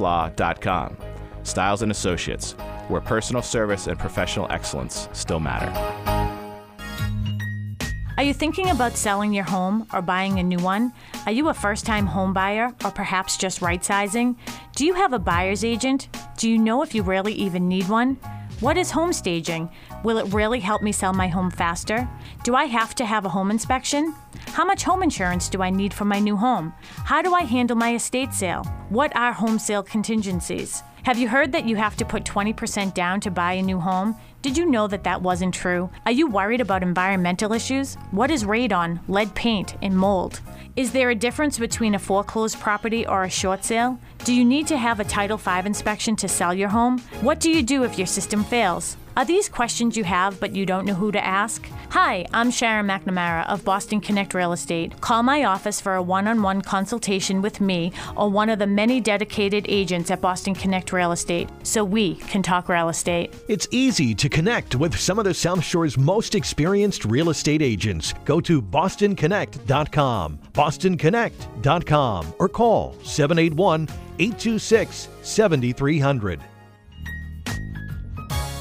[0.00, 0.96] law.com.
[1.42, 2.54] Stiles and Associates,
[2.88, 5.70] where personal service and professional excellence still matter.
[8.16, 10.92] Are you thinking about selling your home or buying a new one?
[11.26, 14.36] Are you a first time home buyer or perhaps just right sizing?
[14.76, 16.08] Do you have a buyer's agent?
[16.38, 18.18] Do you know if you really even need one?
[18.60, 19.68] What is home staging?
[20.04, 22.08] Will it really help me sell my home faster?
[22.44, 24.14] Do I have to have a home inspection?
[24.46, 26.72] How much home insurance do I need for my new home?
[27.04, 28.62] How do I handle my estate sale?
[28.90, 30.84] What are home sale contingencies?
[31.04, 34.16] Have you heard that you have to put 20% down to buy a new home?
[34.40, 35.90] Did you know that that wasn't true?
[36.06, 37.96] Are you worried about environmental issues?
[38.10, 40.40] What is radon, lead paint, and mold?
[40.76, 43.98] Is there a difference between a foreclosed property or a short sale?
[44.24, 46.98] Do you need to have a Title V inspection to sell your home?
[47.20, 48.96] What do you do if your system fails?
[49.18, 51.68] Are these questions you have but you don't know who to ask?
[51.90, 54.98] Hi, I'm Sharon McNamara of Boston Connect Real Estate.
[55.02, 58.66] Call my office for a one on one consultation with me or one of the
[58.66, 63.32] many dedicated agents at Boston Connect Real Estate so we can talk real estate.
[63.46, 68.14] It's easy to connect with some of the South Shore's most experienced real estate agents.
[68.24, 76.40] Go to bostonconnect.com, bostonconnect.com, or call 781 826 7300.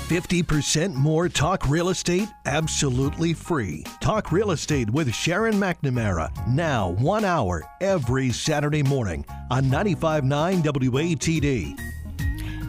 [0.08, 3.84] 50% more talk real estate absolutely free.
[4.02, 6.30] Talk real estate with Sharon McNamara.
[6.48, 11.80] Now, one hour every Saturday morning on 95.9 WATD.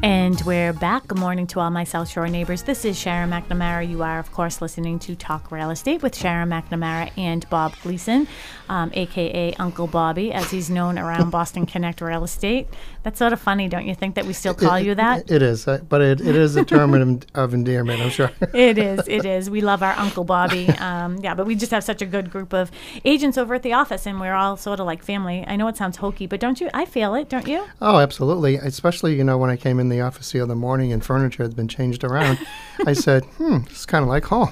[0.04, 1.08] And we're back.
[1.08, 2.64] Good morning to all my South Shore neighbors.
[2.64, 3.88] This is Sharon McNamara.
[3.88, 8.28] You are, of course, listening to Talk Real Estate with Sharon McNamara and Bob Gleason,
[8.68, 12.68] um, aka Uncle Bobby, as he's known around Boston Connect Real Estate.
[13.04, 15.30] That's sort of funny, don't you think, that we still call It- you that?
[15.30, 18.30] It is, uh, but it, it is a term of, of endearment, I'm sure.
[18.54, 19.06] it is.
[19.06, 19.50] It is.
[19.50, 20.68] We love our Uncle Bobby.
[20.84, 22.70] Um, yeah, but we just have such a good group of
[23.04, 25.44] agents over at the office, and we're all sort of like family.
[25.46, 26.68] I know it sounds hokey, but don't you?
[26.74, 27.64] I feel it, don't you?
[27.80, 28.56] Oh, absolutely.
[28.56, 31.56] Especially, you know, when I came in the office the other morning and furniture had
[31.56, 32.38] been changed around,
[32.86, 34.50] I said, hmm, it's kind of like home.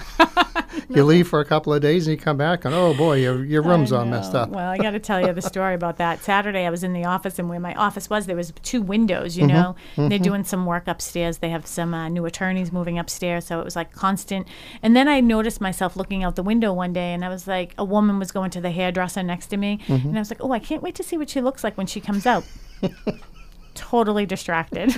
[0.88, 3.44] you leave for a couple of days and you come back and, oh boy, your,
[3.44, 4.48] your room's all messed up.
[4.50, 6.22] Well, I got to tell you the story about that.
[6.22, 9.36] Saturday, I was in the office, and where my office was, there was two windows.
[9.36, 9.40] Mm-hmm.
[9.42, 11.38] You know, And they're doing some work upstairs.
[11.38, 14.48] They have some uh, new attorneys moving upstairs, so it was like constant.
[14.82, 17.74] And then I noticed myself looking out the window one day, and I was like,
[17.78, 20.08] a woman was going to the hairdresser next to me, Mm-hmm.
[20.08, 21.86] and I was like, oh, I can't wait to see what she looks like when
[21.86, 22.44] she comes out.
[23.74, 24.94] totally distracted.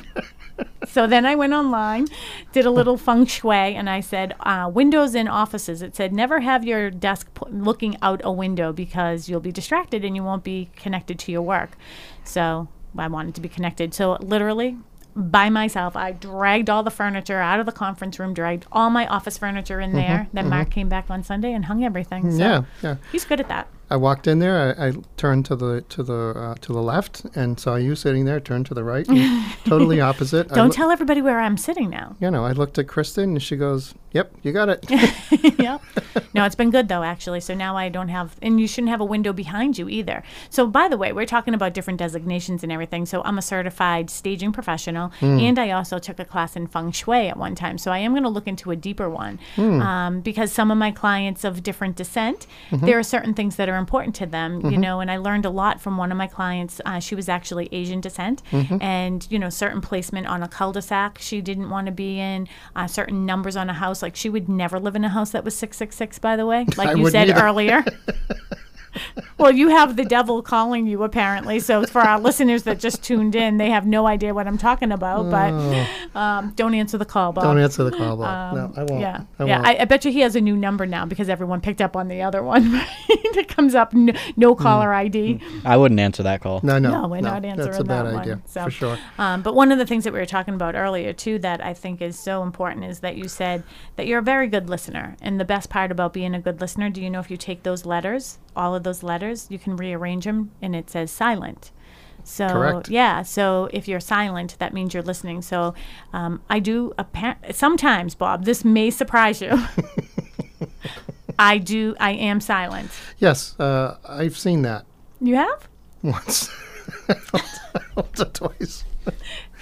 [0.89, 2.07] so then I went online,
[2.53, 5.81] did a little feng shui, and I said, uh, windows in offices.
[5.83, 10.17] It said, never have your desk looking out a window because you'll be distracted and
[10.17, 11.77] you won't be connected to your work.
[12.25, 13.95] So I wanted to be connected.
[13.95, 14.77] So literally,
[15.17, 15.95] by myself.
[15.97, 19.79] I dragged all the furniture out of the conference room, dragged all my office furniture
[19.81, 20.27] in there.
[20.33, 22.23] Then Mark came back on Sunday and hung everything.
[22.33, 22.97] So Mm-hmm, Yeah, yeah.
[23.13, 23.69] he's good at that.
[23.95, 24.75] I walked in there.
[24.77, 28.25] I, I turned to the to the uh, to the left and saw you sitting
[28.25, 28.41] there.
[28.41, 29.07] Turned to the right,
[29.67, 30.49] totally opposite.
[30.49, 32.17] Don't loo- tell everybody where I'm sitting now.
[32.19, 34.85] You know, I looked at Kristen and she goes, "Yep, you got it."
[35.61, 35.81] yep.
[36.35, 37.39] No, it's been good though, actually.
[37.41, 40.25] So now I don't have, and you shouldn't have a window behind you either.
[40.51, 43.07] So, by the way, we're talking about different designations and everything.
[43.07, 47.29] So, I'm a certified staging professional, and I also took a class in feng shui
[47.29, 47.79] at one time.
[47.79, 50.91] So, I am going to look into a deeper one um, because some of my
[50.91, 55.01] clients of different descent, there are certain things that are important to them, you know.
[55.01, 56.81] And I learned a lot from one of my clients.
[56.87, 58.43] Uh, she was actually Asian descent,
[58.81, 62.87] and you know, certain placement on a cul-de-sac she didn't want to be in, uh,
[62.87, 64.03] certain numbers on a house.
[64.03, 66.19] Like she would never live in a house that was six six six.
[66.19, 67.43] By the way, like I you said either.
[67.43, 67.85] earlier.
[69.39, 71.61] well, you have the devil calling you apparently.
[71.61, 74.93] So for our listeners that just tuned in, they have no idea what I'm talking
[74.93, 75.31] about.
[75.31, 77.45] But um, don't answer the call, Bob.
[77.45, 78.55] Don't answer the call, Bob.
[78.55, 78.91] no, I won't.
[78.93, 79.57] Um, Yeah, I yeah.
[79.57, 79.67] won't.
[79.67, 82.09] I, I bet you he has a new number now because everyone picked up on
[82.09, 82.65] the other one.
[82.75, 82.89] Right?
[83.37, 85.41] it comes up no, no caller ID.
[85.65, 86.61] I wouldn't answer that call.
[86.63, 87.65] no, no, No, we're not answering that.
[87.65, 88.43] That's a bad that idea one.
[88.47, 88.99] So, for sure.
[89.19, 91.75] Um, but one of the things that we were talking about earlier too, that I
[91.75, 93.63] think is so important, is that you said
[93.97, 95.17] that you're a very good listener.
[95.21, 97.63] And the best part about being a good listener, do you know if you take
[97.63, 101.71] those letters, all of those letters, you can rearrange them, and it says silent.
[102.27, 102.89] So Correct.
[102.89, 105.43] yeah, so if you're silent, that means you're listening.
[105.43, 105.75] So
[106.15, 108.45] um, I do appa- sometimes, Bob.
[108.47, 109.53] This may surprise you.
[111.39, 111.95] I do.
[112.01, 112.91] I am silent.
[113.19, 114.87] Yes, uh, I've seen that
[115.21, 115.69] You have?
[116.03, 116.49] once,
[117.97, 118.85] once or twice.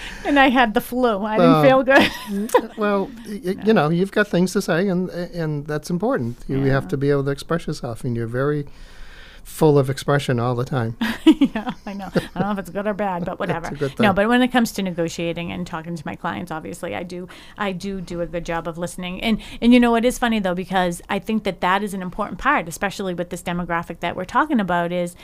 [0.25, 1.25] And I had the flu.
[1.25, 2.51] I didn't feel good.
[2.79, 6.37] Well, y- y- you know, you've got things to say, and and that's important.
[6.49, 8.67] You have to be able to express yourself, and you're very
[9.45, 10.97] full of expression all the time.
[11.25, 12.09] yeah, I know.
[12.15, 13.71] I don't know if it's good or bad, but whatever.
[13.99, 17.27] No, but when it comes to negotiating and talking to my clients, obviously, I do,
[17.59, 19.21] I do do a good job of listening.
[19.21, 22.03] And and you know, it is funny though because I think that that is an
[22.03, 24.93] important part, especially with this demographic that we're talking about.
[24.93, 25.17] Is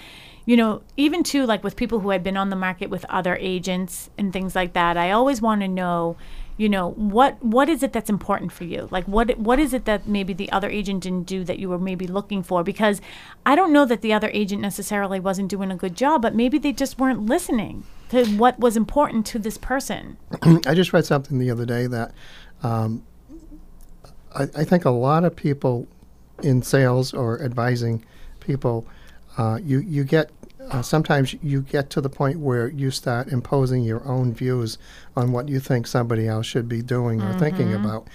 [0.48, 3.37] you know, even too, like with people who had been on the market with other
[3.38, 6.16] agents and things like that, I always want to know,
[6.56, 8.88] you know, what what is it that's important for you?
[8.90, 11.78] Like what what is it that maybe the other agent didn't do that you were
[11.78, 12.64] maybe looking for?
[12.64, 13.02] Because
[13.44, 16.56] I don't know that the other agent necessarily wasn't doing a good job, but maybe
[16.56, 20.16] they just weren't listening to what was important to this person.
[20.66, 22.12] I just read something the other day that
[22.62, 23.04] um,
[24.34, 25.87] I, I think a lot of people
[26.42, 28.02] in sales or advising
[28.40, 28.87] people,
[29.37, 30.30] uh, you you get
[30.70, 34.78] uh, sometimes you get to the point where you start imposing your own views
[35.16, 38.07] on what you think somebody else should be doing or thinking about,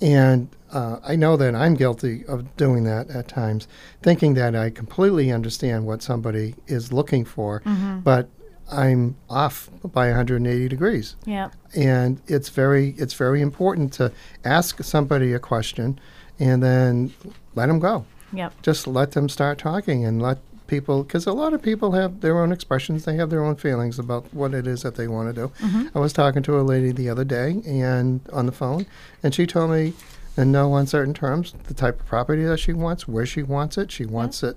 [0.00, 3.68] and uh, I know that I'm guilty of doing that at times,
[4.02, 7.62] thinking that I completely understand what somebody is looking for,
[8.02, 8.28] but
[8.70, 11.16] I'm off by 180 degrees.
[11.26, 11.50] Yeah.
[11.74, 14.12] and it's very it's very important to
[14.44, 15.98] ask somebody a question
[16.38, 17.12] and then
[17.54, 18.04] let them go.
[18.34, 18.62] Yep.
[18.62, 20.38] just let them start talking and let
[20.74, 23.98] people because a lot of people have their own expressions they have their own feelings
[23.98, 25.46] about what it is that they want to do
[25.94, 28.86] i was talking to a lady the other day and on the phone
[29.22, 29.92] and she told me
[30.36, 33.90] in no uncertain terms the type of property that she wants where she wants it.
[33.90, 34.56] She wants it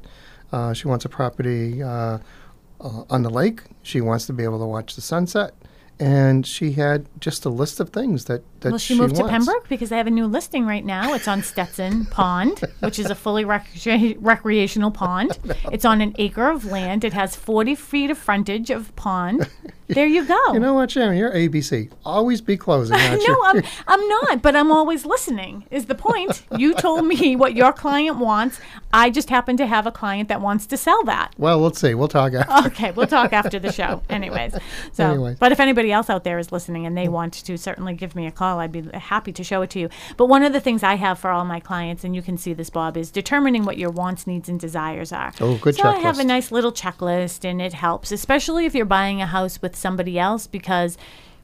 [0.51, 2.19] uh, she wants a property uh,
[2.79, 3.61] uh, on the lake.
[3.83, 5.53] She wants to be able to watch the sunset,
[5.99, 9.27] and she had just a list of things that that Well, she, moved to.
[9.27, 11.13] Pembroke because they have a new listing right now.
[11.13, 15.37] It's on Stetson Pond, which is a fully recre- recreational pond.
[15.71, 17.03] It's on an acre of land.
[17.03, 19.49] It has 40 feet of frontage of pond.
[19.87, 20.53] There you go.
[20.53, 21.17] You know what, Sharon?
[21.17, 21.91] You're ABC.
[22.03, 23.41] Always be closing, no, you?
[23.45, 26.43] I'm, I'm not, but I'm always listening, is the point.
[26.57, 28.59] You told me what your client wants.
[28.93, 31.33] I just happen to have a client that wants to sell that.
[31.37, 31.93] well, let's see.
[31.93, 32.67] We'll talk after.
[32.67, 34.01] Okay, we'll talk after the show.
[34.09, 34.55] Anyways,
[34.93, 35.35] so Anyway.
[35.39, 38.25] but if anybody else out there is listening and they want to certainly give me
[38.25, 39.89] a call, I'd be happy to show it to you.
[40.17, 42.53] But one of the things I have for all my clients, and you can see
[42.53, 45.33] this, Bob, is determining what your wants, needs, and desires are.
[45.41, 48.85] Oh, good so I have a nice little checklist, and it helps, especially if you're
[48.85, 50.97] buying a house with somebody else, because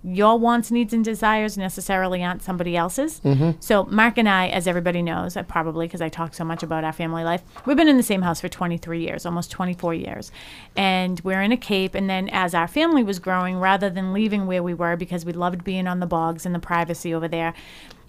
[0.04, 3.20] your wants, needs, and desires necessarily aren't somebody else's.
[3.20, 3.52] Mm-hmm.
[3.60, 6.84] So Mark and I, as everybody knows, uh, probably because I talk so much about
[6.84, 10.32] our family life, we've been in the same house for 23 years, almost 24 years,
[10.76, 11.94] and we're in a Cape.
[11.94, 15.34] And then as our family was growing, rather than leaving where we were because we
[15.34, 17.54] loved being on the bogs and the privacy over there,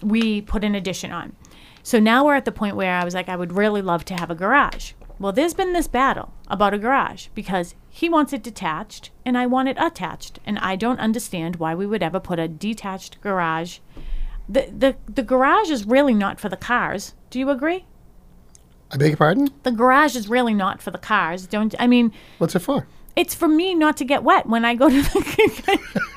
[0.01, 1.35] we put an addition on.
[1.83, 4.15] So now we're at the point where I was like, I would really love to
[4.15, 4.93] have a garage.
[5.19, 9.45] Well, there's been this battle about a garage because he wants it detached and I
[9.45, 10.39] want it attached.
[10.47, 13.77] And I don't understand why we would ever put a detached garage.
[14.49, 17.13] The, the, the garage is really not for the cars.
[17.29, 17.85] Do you agree?
[18.89, 19.49] I beg your pardon?
[19.61, 21.45] The garage is really not for the cars.
[21.45, 22.87] Don't I mean What's it for?
[23.15, 25.79] it's for me not to get wet when I go to the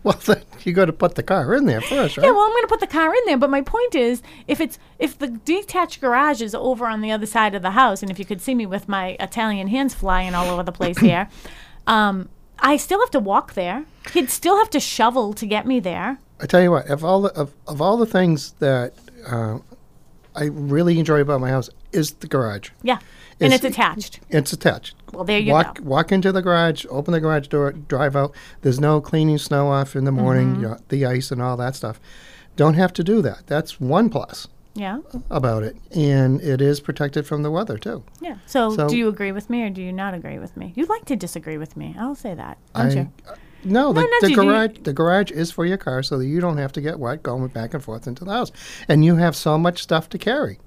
[0.04, 2.24] Well, then you got to put the car in there first, right?
[2.24, 4.58] Yeah, well, I'm going to put the car in there, but my point is, if
[4.58, 8.10] it's if the detached garage is over on the other side of the house, and
[8.10, 11.28] if you could see me with my Italian hands flying all over the place here,
[11.86, 13.84] um, I still have to walk there.
[14.14, 16.18] He'd still have to shovel to get me there.
[16.40, 18.94] I tell you what, of all the of, of all the things that
[19.26, 19.58] uh,
[20.34, 22.70] I really enjoy about my house is the garage.
[22.82, 23.00] Yeah,
[23.40, 24.20] and it's attached.
[24.30, 24.94] It's attached.
[25.12, 25.84] Well, there you walk go.
[25.84, 28.34] walk into the garage, open the garage door, drive out.
[28.62, 30.62] There's no cleaning snow off in the morning, Mm-hmm.
[30.62, 32.00] you know, the ice and all that stuff.
[32.56, 33.46] Don't have to do that.
[33.46, 34.98] That's one plus Yeah,
[35.30, 38.04] about it, and it is protected from the weather too.
[38.20, 38.36] yeah.
[38.46, 40.72] So, So- do you agree with me or do you not agree with me?
[40.76, 41.94] You like to disagree with me.
[41.98, 43.10] I'll say that, don't I- you?
[43.62, 46.40] No, the, no, the you garage the garage is for your car, so that you
[46.40, 48.50] don't have to get wet going back and forth into the house,
[48.88, 50.58] and you have so much stuff to carry.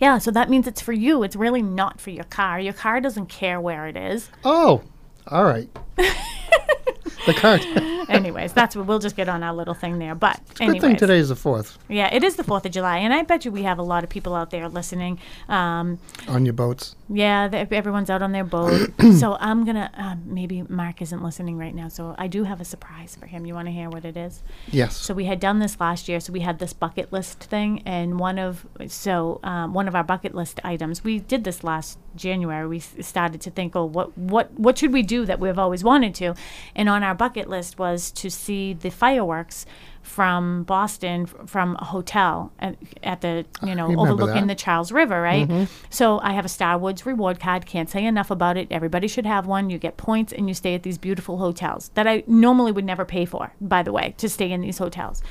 [0.00, 1.22] Yeah, so that means it's for you.
[1.22, 2.58] It's really not for your car.
[2.60, 4.28] Your car doesn't care where it is.
[4.44, 4.82] Oh,
[5.28, 5.68] all right.
[7.26, 7.58] the car.
[8.08, 10.14] anyways, that's what we'll just get on our little thing there.
[10.14, 13.12] But Good thing today is the fourth yeah, it is the Fourth of July, and
[13.12, 15.18] I bet you we have a lot of people out there listening.
[15.48, 16.96] Um, on your boats.
[17.08, 18.90] yeah, the, everyone's out on their boat.
[19.18, 22.64] so I'm gonna um, maybe Mark isn't listening right now, so I do have a
[22.64, 23.46] surprise for him.
[23.46, 24.42] You want to hear what it is?
[24.70, 24.96] Yes.
[24.96, 26.20] So we had done this last year.
[26.20, 30.04] So we had this bucket list thing, and one of so um, one of our
[30.04, 31.04] bucket list items.
[31.04, 32.66] We did this last January.
[32.66, 35.82] We s- started to think, oh, what what what should we do that we've always
[35.84, 36.34] wanted to?
[36.74, 39.66] And on our bucket list was to see the fireworks
[40.02, 44.58] from Boston f- from a hotel at, at the you ah, know remember overlooking that.
[44.58, 45.48] the Charles River, right?
[45.48, 45.72] Mm-hmm.
[45.90, 47.64] So I have a Starwoods reward card.
[47.66, 48.68] Can't say enough about it.
[48.70, 49.70] Everybody should have one.
[49.70, 53.04] You get points and you stay at these beautiful hotels that I normally would never
[53.04, 55.22] pay for, by the way, to stay in these hotels.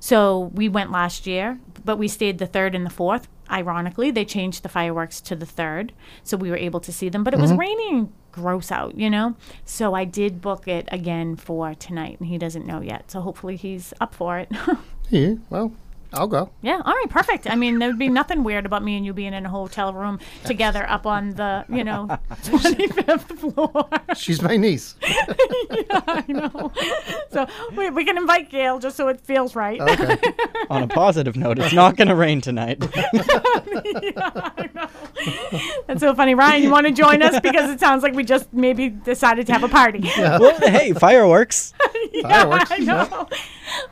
[0.00, 3.28] So we went last year, but we stayed the third and the fourth.
[3.50, 7.24] Ironically, they changed the fireworks to the third, so we were able to see them.
[7.24, 7.60] But it was mm-hmm.
[7.60, 9.34] raining gross out, you know?
[9.64, 13.10] So I did book it again for tonight, and he doesn't know yet.
[13.10, 14.50] So hopefully he's up for it.
[15.08, 15.72] Yeah, well,
[16.12, 16.50] I'll go.
[16.62, 17.48] Yeah, all right, perfect.
[17.50, 19.92] I mean, there would be nothing weird about me and you being in a hotel
[19.92, 22.06] room together up on the, you know,
[22.42, 23.88] 25th floor.
[24.16, 24.94] She's my niece.
[25.02, 26.72] I know.
[27.30, 29.80] So we, we can invite Gail just so it feels right.
[29.80, 30.16] Okay.
[30.70, 32.82] On a positive note, it's not going to rain tonight.
[32.94, 34.30] yeah,
[35.86, 36.34] That's so funny.
[36.34, 37.40] Ryan, you want to join us?
[37.40, 40.00] Because it sounds like we just maybe decided to have a party.
[40.18, 41.74] well, hey, fireworks.
[42.22, 42.70] Fireworks.
[42.70, 43.28] I know.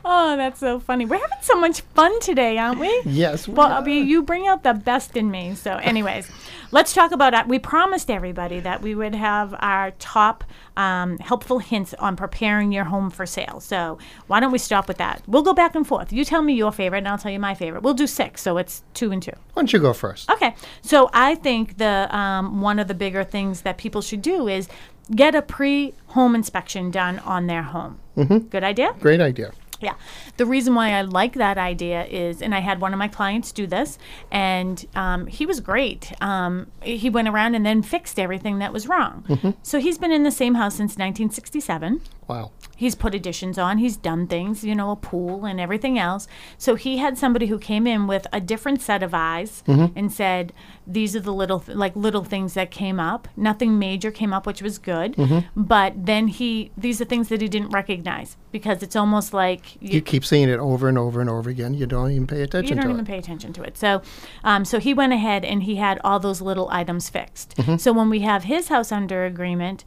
[0.03, 1.05] Oh, that's so funny.
[1.05, 3.01] We're having so much fun today, aren't we?
[3.05, 3.47] Yes.
[3.47, 3.89] we Well, are.
[3.89, 5.55] You bring out the best in me.
[5.55, 6.29] So, anyways,
[6.71, 7.47] let's talk about it.
[7.47, 10.43] We promised everybody that we would have our top
[10.77, 13.59] um, helpful hints on preparing your home for sale.
[13.59, 13.97] So,
[14.27, 15.21] why don't we stop with that?
[15.27, 16.11] We'll go back and forth.
[16.11, 17.83] You tell me your favorite, and I'll tell you my favorite.
[17.83, 19.33] We'll do six, so it's two and two.
[19.53, 20.29] Why don't you go first?
[20.29, 24.47] Okay, so I think the um, one of the bigger things that people should do
[24.47, 24.67] is
[25.13, 27.99] get a pre-home inspection done on their home.
[28.17, 28.37] Mm-hmm.
[28.47, 28.95] Good idea.
[28.99, 29.51] Great idea.
[29.85, 29.95] Yeah.
[30.37, 33.51] The reason why I like that idea is, and I had one of my clients
[33.51, 33.99] do this,
[34.31, 36.11] and um, he was great.
[36.21, 39.23] Um, he went around and then fixed everything that was wrong.
[39.61, 42.01] So he's been in the same house since 1967.
[42.27, 42.51] Wow.
[42.75, 43.77] He's put additions on.
[43.77, 46.27] He's done things, you know, a pool and everything else.
[46.57, 50.51] So he had somebody who came in with a different set of eyes and said,
[50.85, 53.27] "These are the little, th- like little things that came up.
[53.37, 55.15] Nothing major came up, which was good.
[55.55, 60.01] But then he, these are things that he didn't recognize because it's almost like You
[60.01, 61.73] keep seeing it over and over and over again.
[61.73, 63.07] You don't even pay attention you don't to even it.
[63.07, 63.77] pay attention to it.
[63.77, 64.01] So,
[64.43, 67.55] um, so he went ahead and he had all those little items fixed.
[67.57, 67.77] Mm-hmm.
[67.77, 69.83] So when we have his house under agreement,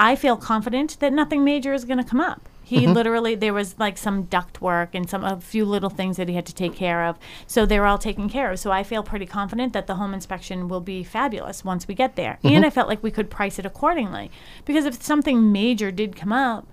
[0.00, 2.48] I feel confident that nothing major is going to come up.
[2.64, 2.92] He Mm-hmm.
[2.92, 6.36] literally there was like some duct work and some a few little things that he
[6.36, 7.18] had to take care of.
[7.46, 8.58] So they were all taken care of.
[8.58, 12.16] So I feel pretty confident that the home inspection will be fabulous once we get
[12.16, 12.38] there.
[12.38, 12.56] Mm-hmm.
[12.56, 14.30] And I felt like we could price it accordingly
[14.64, 16.66] because if something major did come up,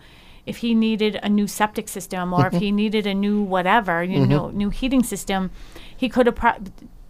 [0.45, 4.25] if he needed a new septic system or if he needed a new whatever, you
[4.25, 5.51] know, new heating system,
[5.97, 6.63] he could have pro-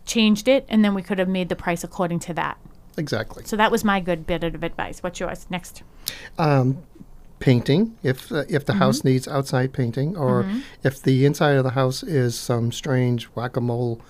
[0.05, 2.57] changed it and then we could have made the price according to that.
[2.97, 3.43] Exactly.
[3.45, 5.03] So that was my good bit of advice.
[5.03, 5.45] What's yours?
[5.49, 5.83] Next.
[6.37, 6.83] Um,
[7.39, 8.81] painting, if uh, if the Mm-hmm.
[8.81, 10.45] house needs outside painting, or
[10.83, 14.01] if the inside of the house is some strange whack-a-mole,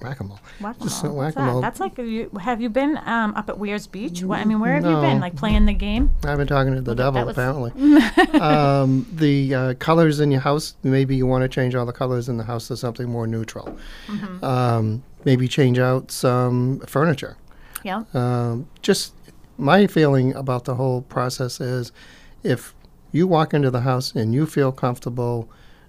[0.00, 0.78] whack-a-mole, Whack-a-mole.
[0.78, 1.12] What's that?
[1.12, 1.60] whack-a-mole.
[1.60, 4.22] That's like, you, have you been um, up at Weirs Beach?
[4.22, 5.20] What, I mean, where have you been?
[5.20, 6.10] Like playing the game?
[6.24, 7.72] I've been talking to the devil apparently.
[8.40, 12.28] um, the uh, colors in your house, maybe you want to change all the colors
[12.28, 13.76] in the house to something more neutral.
[14.06, 14.44] Mm-hmm.
[14.44, 17.36] Um, maybe change out some furniture.
[17.84, 18.04] Yeah.
[18.14, 19.14] Um, just
[19.56, 21.92] my feeling about the whole process is
[22.42, 22.74] if
[23.12, 25.48] you walk into the house and you feel comfortable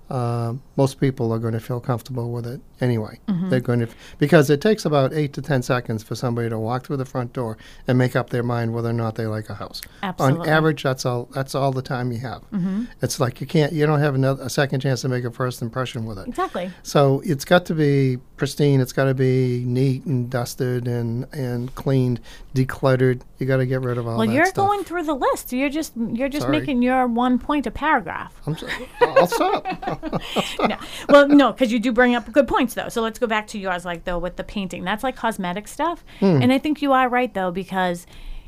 [0.10, 3.20] uh, most people are going to feel comfortable with it anyway.
[3.28, 3.50] Mm-hmm.
[3.50, 6.86] They're going to because it takes about eight to ten seconds for somebody to walk
[6.86, 9.54] through the front door and make up their mind whether or not they like a
[9.54, 9.82] house.
[10.02, 10.48] Absolutely.
[10.48, 11.30] On average, that's all.
[11.34, 12.42] That's all the time you have.
[12.52, 12.86] Mm-hmm.
[13.02, 13.72] It's like you can't.
[13.72, 16.28] You don't have another a second chance to make a first impression with it.
[16.28, 16.72] Exactly.
[16.82, 18.82] So it's got to be pristine.
[18.82, 22.20] It's got to be neat and dusted and and cleaned,
[22.56, 23.22] decluttered.
[23.38, 24.18] You got to get rid of all that stuff.
[24.18, 24.68] Well, that you're stuff.
[24.68, 25.54] going through the list.
[25.54, 26.60] You're just you're just Sorry.
[26.60, 28.34] making your one point a paragraph.
[28.48, 28.68] I'm so,
[29.02, 29.66] I'll stop.
[30.60, 30.78] no.
[31.10, 32.90] Well, no, because you do bring up good points though.
[32.90, 34.84] So let's go back to yours, like though with the painting.
[34.84, 36.42] That's like cosmetic stuff, Hmm.
[36.42, 38.06] and I think you are right though because.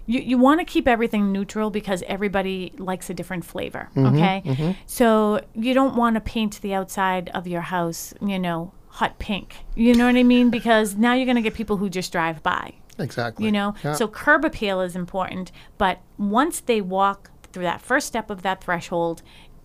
[0.08, 3.88] You, you want to keep everything neutral because everybody likes a different flavor.
[3.96, 4.16] Mm-hmm,
[4.52, 4.76] Okay.
[4.88, 9.58] So you don't want to paint the outside of your house, you know, hot pink.
[9.76, 10.50] You know what I mean?
[10.50, 12.74] Because now you're going to get people who just drive by.
[12.98, 13.46] exactly.
[13.46, 13.94] you know Yeah.
[13.94, 18.64] so curb appeal is important but once they walk through that first step of that
[18.64, 19.22] threshold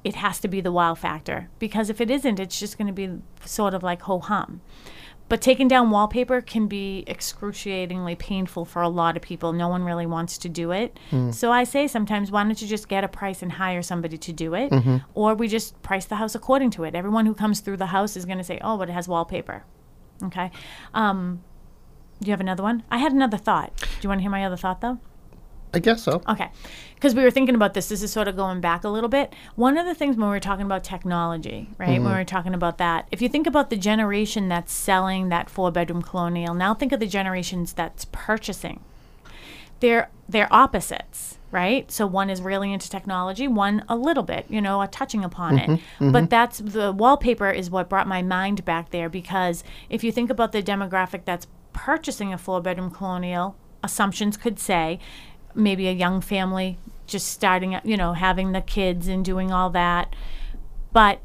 [0.07, 1.49] it has to be the wow factor.
[1.59, 3.09] Because if it isn't it's just going to be
[3.45, 4.61] sort of like ho hum
[5.29, 9.53] but taking down wallpaper can be excruciatingly painful for a lot of people.
[9.53, 10.99] No one really wants to do it.
[11.33, 14.33] So i say sometimes why don't you just get a price and hire somebody to
[14.33, 14.73] do it?
[15.15, 16.95] Or we just price the house according to it.
[16.95, 19.65] Everyone who comes through the house is going to say oh but it has wallpaper.
[20.23, 20.53] Okay?
[20.95, 21.43] Um,
[22.21, 22.85] do you have another one?
[22.91, 23.77] I had another thought.
[23.77, 24.99] Do you want to hear my other thought, though?
[25.75, 26.23] I guess so.
[26.29, 26.51] Okay.
[26.95, 27.89] Because we were thinking about this.
[27.89, 29.35] This is sort of going back a little bit.
[29.55, 31.89] One of the things when we were talking about technology, right?
[31.89, 32.19] When we mm-hmm.
[32.19, 36.03] were talking about that, if you think about the generation that's selling that four bedroom
[36.03, 38.81] colonial, now think of the generations that's purchasing.
[39.81, 41.91] They're they're opposites, right?
[41.93, 45.69] So one is really into technology, one a little bit, you know, touching upon it.
[45.69, 46.05] Mm-hmm.
[46.05, 46.13] Mm-hmm.
[46.13, 50.31] But that's the wallpaper is what brought my mind back there because if you think
[50.31, 54.99] about the demographic that's purchasing a four bedroom colonial, assumptions could say
[55.57, 60.15] maybe a young family just starting you know, having the kids and doing all that.
[60.93, 61.21] But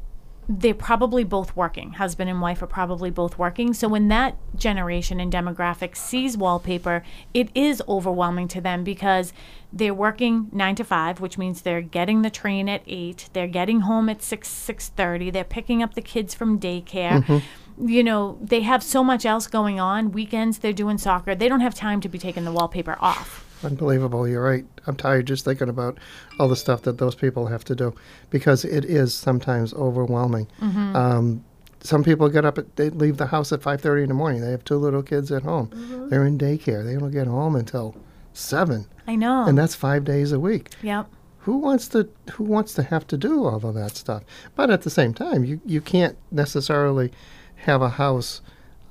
[0.48, 1.92] they're probably both working.
[1.92, 3.72] Husband and wife are probably both working.
[3.72, 9.32] So when that generation and demographic sees wallpaper, it is overwhelming to them because
[9.72, 13.30] they're working nine to five, which means they're getting the train at eight.
[13.32, 15.30] They're getting home at six six thirty.
[15.30, 17.24] They're picking up the kids from daycare.
[17.24, 17.88] Mm-hmm.
[17.88, 20.12] You know, they have so much else going on.
[20.12, 21.34] Weekends they're doing soccer.
[21.34, 23.46] They don't have time to be taking the wallpaper off.
[23.64, 24.26] Unbelievable.
[24.28, 24.64] You're right.
[24.86, 25.98] I'm tired just thinking about
[26.38, 27.94] all the stuff that those people have to do
[28.30, 30.48] because it is sometimes overwhelming.
[30.60, 30.96] Mm-hmm.
[30.96, 31.44] Um,
[31.80, 34.40] some people get up, at, they leave the house at 5:30 in the morning.
[34.40, 35.68] They have two little kids at home.
[35.68, 36.08] Mm-hmm.
[36.08, 36.84] They're in daycare.
[36.84, 37.96] They don't get home until
[38.32, 39.44] seven, I know.
[39.46, 40.70] and that's five days a week.
[40.82, 41.06] yep.
[41.40, 44.22] Who wants to Who wants to have to do all of that stuff?
[44.54, 47.10] But at the same time, you you can't necessarily
[47.56, 48.40] have a house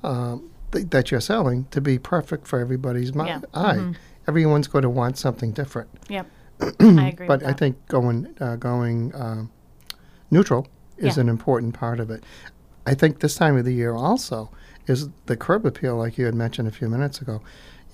[0.04, 3.40] um, th- that you're selling to be perfect for everybody's mi- Yeah.
[3.54, 3.94] eye.
[4.28, 5.88] Everyone's going to want something different.
[6.08, 6.26] Yep.
[6.80, 7.26] I agree.
[7.26, 9.50] But I think going uh, going um,
[10.30, 10.66] neutral
[10.96, 11.22] is Yeah.
[11.22, 12.22] an important part of it.
[12.86, 14.50] I think this time of the year also
[14.86, 17.40] is the curb appeal, like you had mentioned a few minutes ago.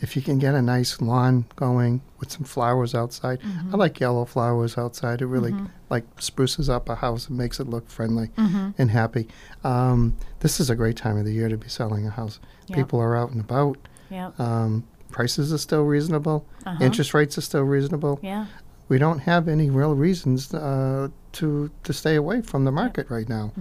[0.01, 3.75] If you can get a nice lawn going with some flowers outside, Mm-hmm.
[3.75, 5.21] I like yellow flowers outside.
[5.21, 5.53] It really
[5.91, 8.71] like spruces up a house and makes it look friendly Mm-hmm.
[8.79, 9.27] and happy.
[9.65, 12.39] Um, this is a great time of the year to be selling a house.
[12.69, 12.77] Yep.
[12.79, 13.77] People are out and about.
[14.11, 14.39] Yep.
[14.39, 16.47] Um, prices are still reasonable.
[16.67, 16.85] Uh-huh.
[16.85, 18.47] Interest rates are still reasonable Yeah.
[18.89, 23.29] we don't have any real reasons uh, to to stay away from the market right
[23.29, 23.53] now.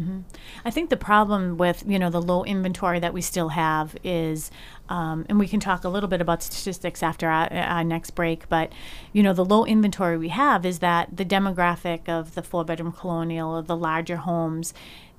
[0.64, 4.52] I think the problem with you know the low inventory that we still have is,
[4.88, 8.48] um, and we can talk a little bit about statistics after our, our next break.
[8.48, 8.72] But
[9.12, 12.94] you know the low inventory we have is that the demographic of the four bedroom
[12.94, 14.74] colonial or the larger homes.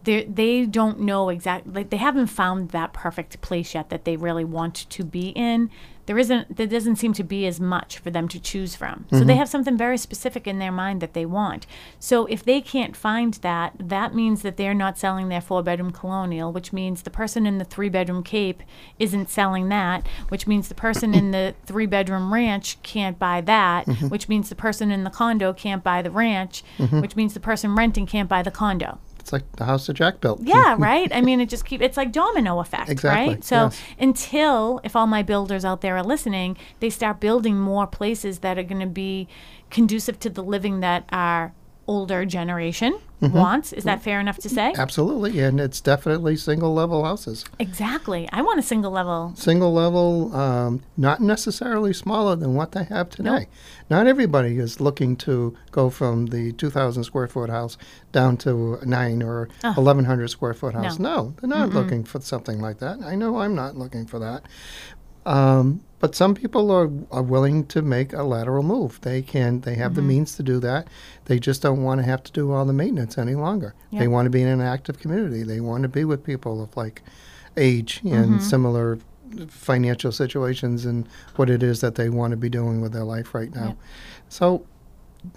[0.05, 4.17] They, they don't know exactly like they haven't found that perfect place yet that they
[4.17, 5.71] really want to be in
[6.09, 9.05] there isn't there doesn't seem to be as much for them to choose from.
[9.11, 9.39] So they mm-hmm.
[9.39, 11.67] have something very specific in their mind that they want.
[12.01, 15.91] So if they can't find that that means that they're not selling their four bedroom
[15.91, 18.63] colonial which means the person in the three bedroom cape
[18.99, 23.85] isn't selling that which means the person in the three bedroom ranch can't buy that
[23.85, 24.09] mm-hmm.
[24.09, 27.03] which means the person in the condo can't buy the ranch mm-hmm.
[27.03, 28.99] which means the person renting can't buy the condo
[29.29, 30.41] It's like the house that Jack built.
[30.43, 31.11] yeah, right.
[31.15, 31.83] I mean, it just keep.
[31.83, 33.45] It's like domino effect, Exactly, right?
[33.45, 33.81] So yes.
[33.99, 38.57] until, if all my builders out there are listening, they start building more places that
[38.59, 39.29] are going to be
[39.69, 41.53] conducive to the living that our
[41.87, 43.37] older generation Mm-hmm.
[43.37, 43.73] wants.
[43.73, 44.73] Is that fair enough to say?
[44.77, 47.45] Absolutely, and it's definitely single level houses.
[47.59, 48.29] Exactly.
[48.33, 49.33] I want a single level.
[49.35, 53.49] Single level, um, not necessarily smaller than what they have today.
[53.91, 57.77] Not everybody is looking to go from the 2,000 square foot house
[58.13, 60.99] down to a nine or 1,100 square foot house.
[61.01, 63.01] No, they're not looking for something like that.
[63.03, 64.45] I know I'm not looking for that.
[65.29, 69.01] Um, but some people are, are willing to make a lateral move.
[69.01, 69.61] They can.
[69.61, 70.87] They have the means to do that.
[71.25, 73.75] They just don't want to have to do all the maintenance any longer.
[73.91, 74.01] Yeah.
[74.01, 75.43] They want to be in an active community.
[75.43, 77.03] They want to be with people of like
[77.57, 78.99] age and similar
[79.49, 81.07] financial situations and
[81.37, 83.67] what it is that they want to be doing with their life right now.
[83.67, 83.75] Yeah.
[84.29, 84.65] So,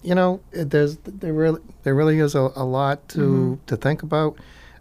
[0.04, 4.04] you know, it, there's there really there really is a, a lot to to think
[4.04, 4.38] about.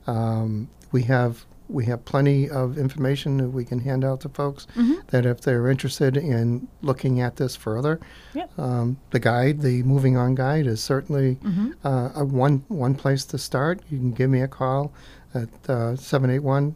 [0.07, 4.67] Um, we have we have plenty of information that we can hand out to folks
[5.09, 8.01] that if they're interested in looking at this further,
[8.35, 8.59] Yep.
[8.59, 11.39] um, the guide, the moving on guide, is certainly
[11.85, 13.81] uh, a one one place to start.
[13.91, 14.93] You can give me a call
[15.35, 16.75] at uh, 781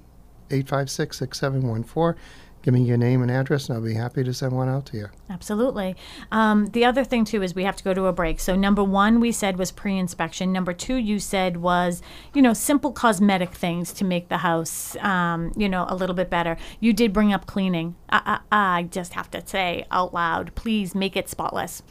[0.50, 2.20] 856 6714.
[2.64, 4.96] Give me your name and address, and I'll be happy to send one out to
[4.96, 5.08] you.
[5.28, 5.96] Absolutely.
[6.32, 8.40] Um, the other thing too is we have to go to a break.
[8.40, 10.50] So number one we said was pre-inspection.
[10.50, 12.00] Number two you said was
[12.32, 16.30] you know simple cosmetic things to make the house um, you know a little bit
[16.30, 16.56] better.
[16.80, 17.96] You did bring up cleaning.
[18.08, 21.82] I, I, I just have to say out loud, please make it spotless.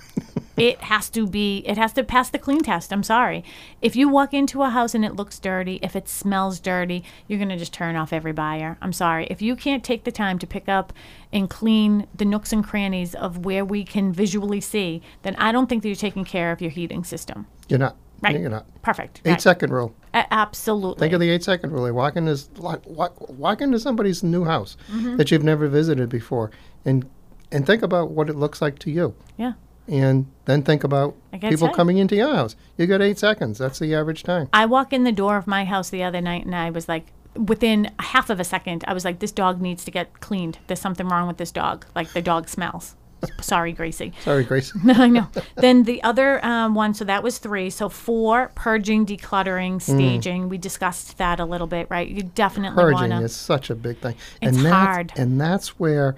[0.57, 1.59] It has to be.
[1.65, 2.91] It has to pass the clean test.
[2.93, 3.43] I'm sorry.
[3.81, 7.39] If you walk into a house and it looks dirty, if it smells dirty, you're
[7.39, 8.77] gonna just turn off every buyer.
[8.81, 9.27] I'm sorry.
[9.29, 10.93] If you can't take the time to pick up
[11.31, 15.67] and clean the nooks and crannies of where we can visually see, then I don't
[15.67, 17.47] think that you're taking care of your heating system.
[17.67, 17.95] You're not.
[18.21, 18.39] Right.
[18.39, 18.65] You're not.
[18.83, 19.21] Perfect.
[19.25, 19.41] Eight Right.
[19.41, 19.93] second rule.
[20.13, 20.99] A- absolutely.
[20.99, 21.91] Think of the eight second rule.
[21.91, 25.17] Walk, in this, walk, walk, walk into somebody's new house Mm-hmm.
[25.17, 26.49] that you've never visited before
[26.85, 27.05] and,
[27.51, 29.13] and think about what it looks like to you.
[29.35, 29.53] yeah.
[29.87, 32.55] And then think about people coming into your house.
[32.77, 33.57] You got eight seconds.
[33.57, 34.47] That's the average time.
[34.53, 37.07] I walk in the door of my house the other night and I was like,
[37.35, 40.59] within half of a second, I was like, this dog needs to get cleaned.
[40.67, 41.85] There's something wrong with this dog.
[41.95, 42.95] Like the dog smells.
[43.41, 44.13] Sorry, Gracie.
[44.21, 44.73] Sorry, Grace.
[44.87, 45.27] I know.
[45.55, 47.69] then the other um, one, so that was three.
[47.69, 50.49] So four, purging, decluttering, staging.
[50.49, 52.07] We discussed that a little bit, right?
[52.07, 52.85] You definitely Mm.
[52.85, 53.25] Purging want to.
[53.25, 54.15] is such a big thing.
[54.41, 55.13] It's and hard.
[55.15, 56.15] And that's where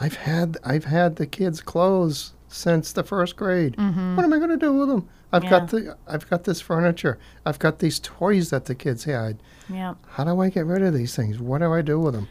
[0.00, 3.76] I've had I've had the kids' clothes since the first grade.
[3.76, 3.84] What
[4.24, 5.08] am I going to do with them?
[5.32, 5.76] I've got Mm-hmm.
[5.88, 7.18] The I've got this furniture.
[7.44, 9.38] I've got these toys that the kids had.
[9.68, 9.94] Yeah.
[10.08, 11.38] How do I get rid of these things?
[11.38, 12.28] What do I do with them?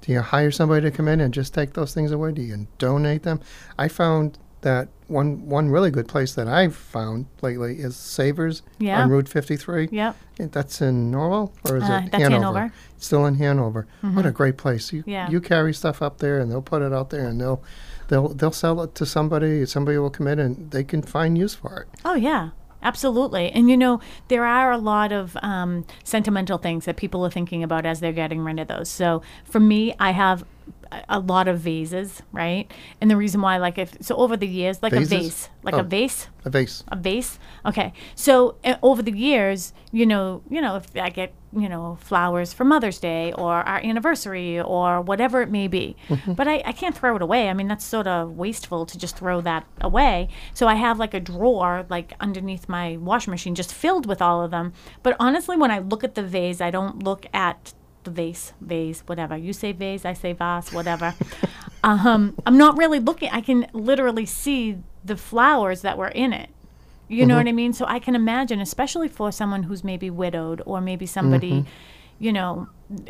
[0.00, 2.32] Do you hire somebody to come in and just take those things away?
[2.32, 3.40] Do you donate them?
[3.78, 9.02] I found that one one really good place that I've found lately is Savers Yeah.
[9.02, 9.88] on Route 53.
[9.92, 10.16] Yep.
[10.40, 12.58] Eh, That's in Norwell or is Uh, it that's Hanover?
[12.58, 12.72] Hanover.
[12.98, 13.86] Still in Hanover.
[14.00, 14.92] What a great place!
[14.92, 15.30] You Yeah.
[15.30, 17.62] you carry stuff up there and they'll put it out there and they'll
[18.10, 19.64] they'll they'll sell it to somebody.
[19.64, 22.00] Somebody will come in and they can find use for it.
[22.04, 22.50] Oh yeah,
[22.82, 23.50] absolutely.
[23.50, 27.62] And you know, there are a lot of um, sentimental things that people are thinking
[27.62, 28.90] about as they're getting rid of those.
[28.90, 30.44] So for me, I have
[31.08, 32.70] a- lot of vases, right?
[33.00, 35.12] And the reason why, like, if so, over the years, like Vases?
[35.12, 35.80] a vase, like Oh.
[35.80, 36.84] a vase, A vase.
[36.88, 37.38] a vase.
[37.66, 41.98] Okay, so uh, over the years, you know, you know, if I get you know
[42.00, 45.96] flowers for Mother's Day or our anniversary or whatever it may be,
[46.28, 47.48] but I, I can't throw it away.
[47.48, 50.28] I mean, that's sort of wasteful to just throw that away.
[50.54, 54.42] So I have like a drawer like underneath my washing machine, just filled with all
[54.44, 54.72] of them.
[55.02, 57.74] But honestly, when I look at the vase, I don't look at
[58.04, 59.36] the vase, vase, whatever.
[59.36, 61.14] You say vase, I say vase, whatever.
[61.84, 63.30] um, I'm not really looking.
[63.30, 66.50] I can literally see the flowers that were in it.
[67.08, 67.72] You know what I mean?
[67.72, 71.64] So I can imagine, especially for someone who's maybe widowed or maybe somebody,
[72.20, 72.68] you know,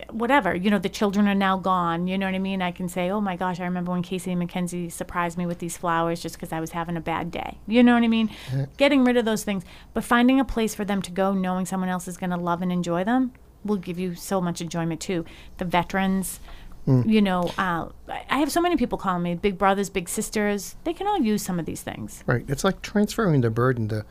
[0.09, 0.55] whatever.
[0.55, 2.07] You know, the children are now gone.
[2.07, 2.63] You know what I mean?
[2.63, 5.59] I can say, oh my gosh, I remember when Casey and Mackenzie surprised me with
[5.59, 7.59] these flowers just because I was having a bad day.
[7.67, 8.31] You know what I mean?
[8.79, 11.91] Getting rid of those things, but finding a place for them to go, knowing someone
[11.91, 13.33] else is going to love and enjoy them,
[13.65, 15.25] will give you so much enjoyment too.
[15.59, 16.41] The veterans.
[16.87, 20.75] You know, uh, I have so many people calling me big brothers, big sisters.
[20.83, 22.25] They can all use some of these things.
[22.27, 22.45] Right.
[22.49, 24.05] It's like transferring the burden to,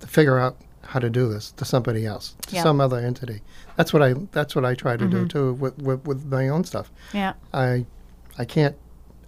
[0.00, 2.62] to figure out how to do this to somebody else, to Yeah.
[2.62, 3.42] some other entity.
[3.76, 6.64] That's what I that's what I try to do too with, with with my own
[6.64, 6.90] stuff.
[7.12, 7.84] Yeah, I
[8.38, 8.76] I can't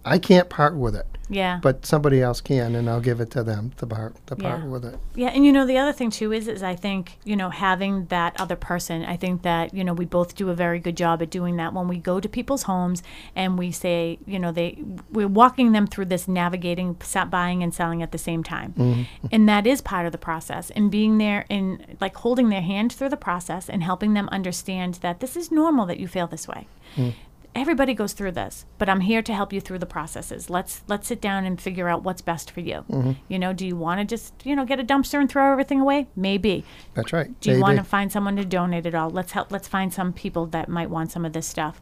[0.03, 1.59] I can't part with it, yeah.
[1.61, 4.65] but somebody else can, and I'll give it to them to part to part Yeah.
[4.67, 4.99] with it.
[5.15, 8.05] Yeah, and you know the other thing too is is I think you know having
[8.05, 9.03] that other person.
[9.03, 11.73] I think that you know we both do a very good job at doing that
[11.73, 13.03] when we go to people's homes
[13.35, 14.77] and we say you know they
[15.11, 16.95] we're walking them through this navigating
[17.29, 19.27] buying and selling at the same time, mm-hmm.
[19.31, 20.69] and that is part of the process.
[20.71, 24.95] And being there and like holding their hand through the process and helping them understand
[24.95, 27.13] that this is normal that you feel this way mm.
[27.57, 30.49] Everybody goes through this but i'm here to help you through the processes.
[30.49, 32.85] Let's let's sit down and figure out what's best for you.
[33.27, 35.79] You know do you want to just you know get a dumpster and throw everything
[35.79, 36.07] away?
[36.15, 36.63] Maybe.
[36.93, 37.39] That's right.
[37.41, 39.09] do you want to find someone to donate it all?
[39.09, 41.81] Let's help let's find some people that might want some of this stuff.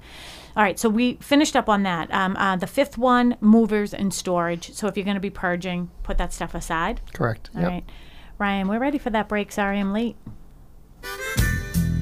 [0.55, 2.13] All right so we finished up on that.
[2.13, 4.73] Um, uh, the fifth one movers and storage.
[4.73, 7.01] So if you're going to be purging put that stuff aside.
[7.13, 7.49] Correct.
[7.55, 7.69] All yep.
[7.69, 7.83] right,
[8.37, 9.51] ryan we're ready for that break.
[9.51, 10.15] Sorry i'm late.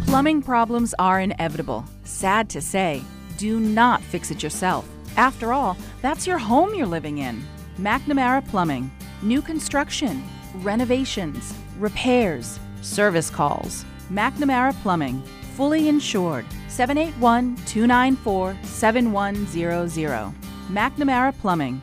[0.05, 1.85] Plumbing problems are inevitable.
[2.03, 3.01] Sad to say,
[3.37, 4.87] do not fix it yourself.
[5.17, 7.43] After all, that's your home you're living in.
[7.77, 8.91] McNamara Plumbing.
[9.21, 10.23] New construction,
[10.55, 13.85] renovations, repairs, service calls.
[14.11, 15.21] McNamara Plumbing.
[15.55, 16.45] Fully insured.
[16.67, 20.33] 781 294 7100.
[20.69, 21.81] McNamara Plumbing.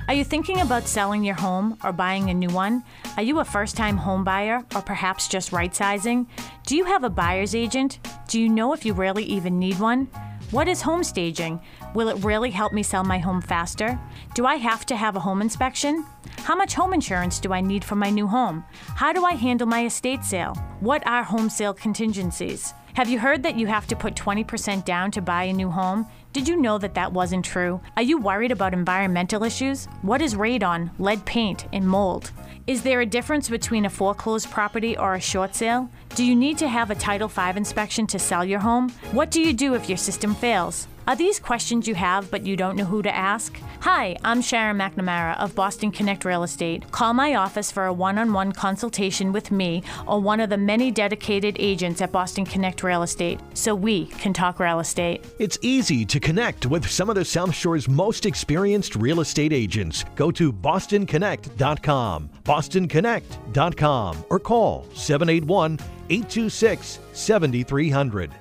[0.06, 2.84] Are you thinking about selling your home or buying a new one?
[3.16, 6.28] Are you a first time home buyer or perhaps just right sizing?
[6.68, 7.99] Do you have a buyer's agent?
[8.28, 10.10] Do you know if you really even need one?
[10.51, 11.62] What is home staging?
[11.95, 13.97] Will it really help me sell my home faster?
[14.36, 16.06] Do I have to have a home inspection?
[16.39, 18.66] How much home insurance do I need for my new home?
[18.95, 20.54] How do I handle my estate sale?
[20.82, 22.74] What are home sale contingencies?
[22.95, 26.06] Have you heard that you have to put 20% down to buy a new home?
[26.34, 27.79] Did you know that that wasn't true?
[27.95, 29.86] Are you worried about environmental issues?
[30.01, 32.31] What is radon, lead paint, and mold?
[32.65, 35.91] Is there a difference between a foreclosed property or a short sale?
[36.15, 38.89] Do you need to have a Title V inspection to sell your home?
[39.11, 40.88] What do you do if your system fails?
[41.06, 43.60] Are these questions you have but you don't know who to ask?
[43.82, 46.89] Hi, I'm Sharon McNamara of Boston Connect Real Estate.
[46.91, 50.58] Call my office for a one on one consultation with me or one of the
[50.58, 55.26] many dedicated agents at Boston Connect Real Estate so we can talk real estate.
[55.39, 60.06] It's easy to connect with some of the South Shore's most experienced real estate agents.
[60.16, 65.80] Go to bostonconnect.com, bostonconnect.com, or call 781
[66.10, 68.32] 826 7300.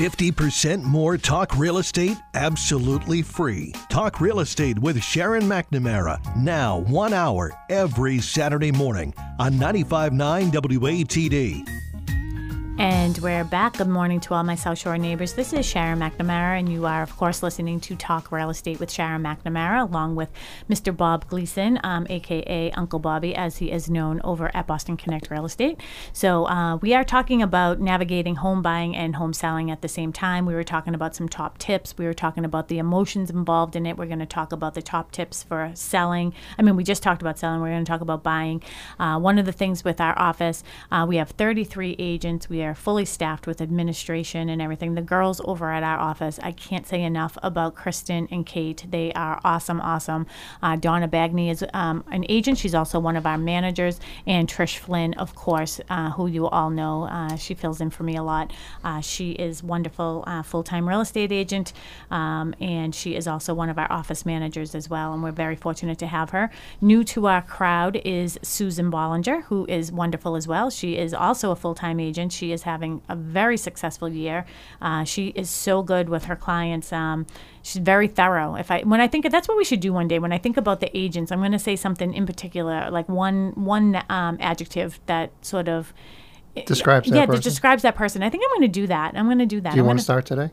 [0.00, 3.74] 50% more Talk Real Estate absolutely free.
[3.90, 6.18] Talk Real Estate with Sharon McNamara.
[6.34, 11.89] Now, one hour every Saturday morning on 95.9 WATD.
[12.80, 13.76] And we're back.
[13.76, 15.34] Good morning to all my South Shore neighbors.
[15.34, 18.90] This is Sharon McNamara, and you are, of course, listening to Talk Real Estate with
[18.90, 20.30] Sharon McNamara, along with
[20.66, 20.96] Mr.
[20.96, 25.44] Bob Gleason, um, aka Uncle Bobby, as he is known over at Boston Connect Real
[25.44, 25.78] Estate.
[26.14, 30.10] So uh, we are talking about navigating home buying and home selling at the same
[30.10, 30.46] time.
[30.46, 31.98] We were talking about some top tips.
[31.98, 33.98] We were talking about the emotions involved in it.
[33.98, 36.32] We're going to talk about the top tips for selling.
[36.56, 37.60] I mean, we just talked about selling.
[37.60, 38.62] We're going to talk about buying.
[38.98, 42.48] Uh, one of the things with our office, uh, we have 33 agents.
[42.48, 44.94] We are fully staffed with administration and everything.
[44.94, 48.84] The girls over at our office, I can't say enough about Kristen and Kate.
[48.88, 50.26] They are awesome, awesome.
[50.62, 52.58] Uh, Donna Bagney is um, an agent.
[52.58, 54.00] She's also one of our managers.
[54.26, 57.04] And Trish Flynn, of course, uh, who you all know.
[57.04, 58.52] Uh, she fills in for me a lot.
[58.84, 61.72] Uh, she is wonderful uh, full-time real estate agent,
[62.10, 65.12] um, and she is also one of our office managers as well.
[65.12, 66.50] And we're very fortunate to have her.
[66.80, 70.70] New to our crowd is Susan Bollinger, who is wonderful as well.
[70.70, 72.32] She is also a full-time agent.
[72.32, 74.44] She is having a very successful year.
[74.80, 76.92] Uh, she is so good with her clients.
[76.92, 77.26] Um,
[77.62, 78.54] she's very thorough.
[78.54, 80.18] If I when I think of, that's what we should do one day.
[80.18, 83.52] When I think about the agents, I'm going to say something in particular, like one
[83.54, 85.92] one um, adjective that sort of
[86.66, 87.36] Describes that yeah, person?
[87.36, 88.22] that describes that person.
[88.22, 89.14] I think I'm going to do that.
[89.14, 89.70] I'm going to do that.
[89.70, 90.50] Do you I'm want to start today?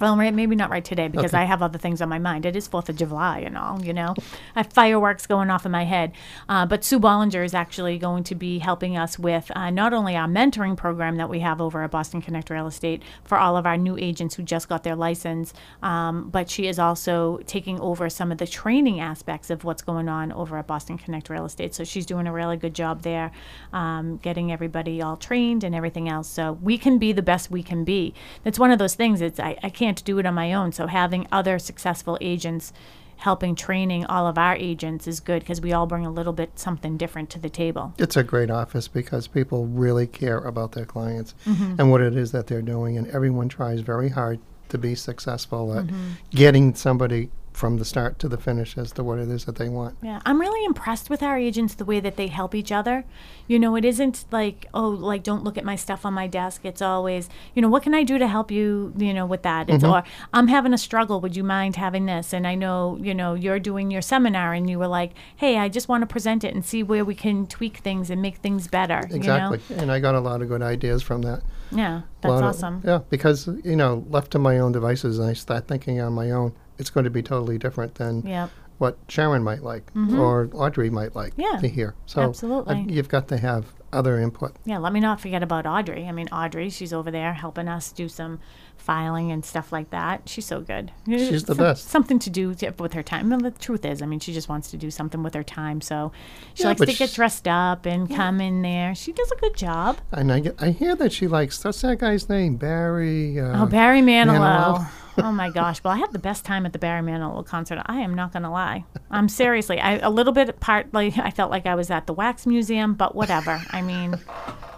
[0.00, 1.42] Well, right, maybe not right today because Okay.
[1.42, 2.46] I have other things on my mind.
[2.46, 4.14] It is Fourth of July and all, you know.
[4.56, 6.12] I have fireworks going off in my head.
[6.48, 10.16] Uh, but Sue Bollinger is actually going to be helping us with uh, not only
[10.16, 13.66] our mentoring program that we have over at Boston Connect Real Estate for all of
[13.66, 18.08] our new agents who just got their license, um, but she is also taking over
[18.08, 21.74] some of the training aspects of what's going on over at Boston Connect Real Estate.
[21.74, 23.30] So she's doing a really good job there,
[23.72, 26.28] um, getting everybody all trained and everything else.
[26.28, 28.14] So we can be the best we can be.
[28.44, 29.20] That's one of those things.
[29.20, 30.72] It's I, I can't do it on my own.
[30.72, 32.72] So having other successful agents
[33.16, 36.58] helping training all of our agents is good because we all bring a little bit
[36.58, 37.92] something different to the table.
[37.98, 41.74] It's a great office because people really care about their clients Mm-hmm.
[41.78, 44.38] and what it is that they're doing, and everyone tries very hard
[44.70, 46.10] to be successful at Mm-hmm.
[46.30, 49.68] getting somebody from the start to the finish as to what it is that they
[49.68, 49.96] want.
[50.02, 53.04] Yeah, I'm really impressed with our agents the way that they help each other.
[53.48, 56.64] You know, it isn't like, oh, like don't look at my stuff on my desk.
[56.64, 59.68] It's always, you know, what can I do to help you, you know, with that?
[59.68, 59.92] It's mm-hmm.
[59.92, 62.32] or I'm having a struggle, would you mind having this?
[62.32, 65.68] And I know, you know, you're doing your seminar and you were like, "Hey, I
[65.68, 68.68] just want to present it and see where we can tweak things and make things
[68.68, 69.60] better." Exactly.
[69.76, 71.42] And I got a lot of good ideas from that.
[71.72, 72.82] Yeah, that's lot of- awesome.
[72.84, 76.52] yeah, because, you know, left to my own devices I start thinking on my own,
[76.80, 78.48] it's going to be totally different than Yeah.
[78.78, 81.40] what Sharon might like or Audrey might like Mm-hmm.
[81.54, 81.94] Yeah, to hear.
[82.06, 82.86] So absolutely.
[82.88, 84.54] you've got to have other input.
[84.64, 86.06] Yeah, let me not forget about Audrey.
[86.06, 88.38] I mean, Audrey, she's over there helping us do some
[88.76, 90.28] filing and stuff like that.
[90.28, 90.92] She's so good.
[91.06, 91.88] She's the Some- best.
[91.88, 93.28] Something to do to, with her time.
[93.28, 95.80] The truth is, I mean, she just wants to do something with her time.
[95.80, 96.12] So
[96.54, 98.94] she Yeah, likes to get dressed up and come in there.
[98.94, 99.98] She does a good job.
[100.12, 102.56] And I, get, I hear that she likes, what's that guy's name?
[102.56, 103.38] Barry?
[103.40, 104.78] Uh, Oh, Barry Manilow.
[104.78, 104.90] Manilow.
[105.18, 105.82] oh my gosh!
[105.82, 107.82] Well, I had the best time at the Barry Manilow concert.
[107.86, 108.84] I am not gonna lie.
[109.10, 109.80] I'm seriously.
[109.80, 111.14] I a little bit partly.
[111.16, 113.62] I felt like I was at the Wax Museum, but whatever.
[113.70, 114.18] I mean,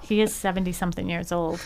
[0.02, 1.60] he is seventy something years old.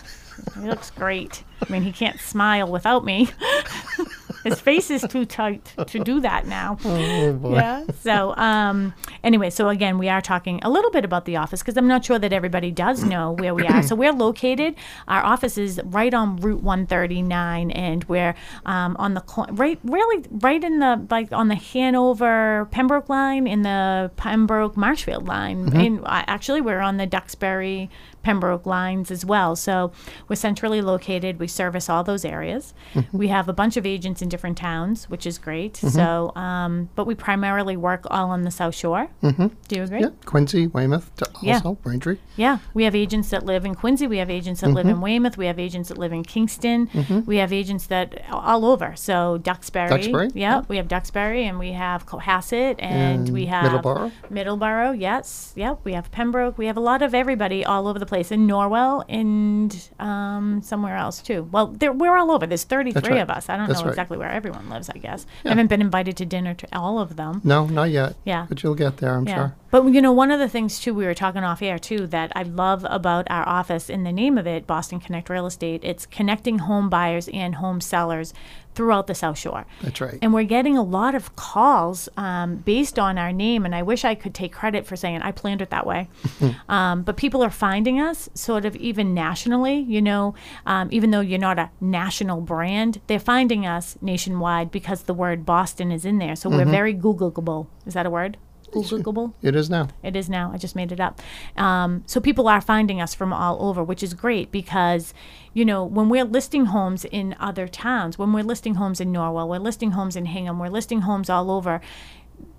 [0.61, 1.45] He looks great.
[1.67, 3.29] I mean, he can't smile without me.
[4.47, 6.79] His face is too tight to do that now.
[6.87, 7.57] Oh, boy.
[7.57, 7.85] Yeah.
[8.01, 11.77] So, um, anyway, so again, we are talking a little bit about the office because
[11.77, 13.83] I'm not sure that everybody does know where we are.
[13.83, 14.75] so we're located.
[15.09, 18.35] Our office is right on Route 139, and we're
[18.65, 19.23] um, on the
[19.53, 25.27] right, really right in the like on the Hanover Pembroke line, in the Pembroke Marshfield
[25.27, 25.75] line.
[25.77, 27.91] And uh, actually, we're on the Duxbury.
[28.27, 29.55] Pembroke lines as well.
[29.55, 29.93] So
[30.29, 31.39] we're centrally located.
[31.39, 32.75] We service all those areas.
[32.95, 33.17] Mm-hmm.
[33.17, 35.77] We have a bunch of agents in different towns, which is great.
[35.77, 39.07] So, um, but we primarily work all on the South Shore.
[39.23, 39.47] Mm-hmm.
[39.69, 40.01] Do you agree?
[40.01, 41.09] Yeah, Quincy, Weymouth,
[41.41, 41.55] Yeah.
[41.55, 42.19] also Braintree.
[42.37, 44.09] Yeah, we have agents that live in Quincy.
[44.09, 45.03] We have agents that live in Mm-hmm.
[45.03, 45.37] Weymouth.
[45.39, 46.89] We have agents that live in Kingston.
[47.27, 48.97] We have agents that all over.
[48.97, 49.89] So Duxbury.
[49.89, 54.11] Duxbury, Yeah, we have Duxbury, and we have Cohasset, and, And we have Middleborough.
[54.33, 55.01] Middleborough.
[55.01, 55.53] Yes.
[55.55, 55.81] Yep.
[55.85, 56.59] We have Pembroke.
[56.59, 60.97] We have a lot of everybody all over the place in Norwell and um, somewhere
[60.97, 61.49] else too.
[61.53, 62.47] Well, there, we're all over.
[62.47, 63.21] There's 33 right.
[63.21, 63.49] of us.
[63.49, 63.91] I don't That's know right.
[63.93, 64.89] exactly where everyone lives.
[64.89, 67.41] I guess I haven't been invited to dinner to all of them.
[67.45, 68.17] No, not yet.
[68.25, 68.47] Yeah.
[68.49, 69.35] But you'll get there, I'm Yeah.
[69.35, 69.57] sure.
[69.71, 72.33] But you know, one of the things too, we were talking off air too, that
[72.35, 76.07] I love about our office in the name of it, Boston Connect Real Estate, it's
[76.07, 78.33] connecting home buyers and home sellers
[78.77, 79.67] throughout the South Shore.
[79.83, 80.19] That's right.
[80.23, 84.05] And we're getting a lot of calls um, based on our name, and I wish
[84.05, 86.09] I could take credit for saying I planned it that way.
[86.69, 90.35] um, but people are finding us sort of even nationally, you know,
[90.67, 95.47] um, even though you're not a national brand, they're finding us nationwide because the word
[95.47, 96.37] Boston is in there.
[96.37, 97.67] So we're very Googleable.
[97.87, 98.37] Is that a word?
[98.83, 99.33] Googleable?
[99.43, 99.89] It is now.
[100.03, 100.51] It is now.
[100.53, 101.21] I just made it up.
[101.57, 105.15] Um, so people are finding us from all over, which is great because,
[105.55, 109.49] you know, when we're listing homes in other towns, when we're listing homes in Norwell,
[109.49, 111.81] we're listing homes in Hingham, we're listing homes all over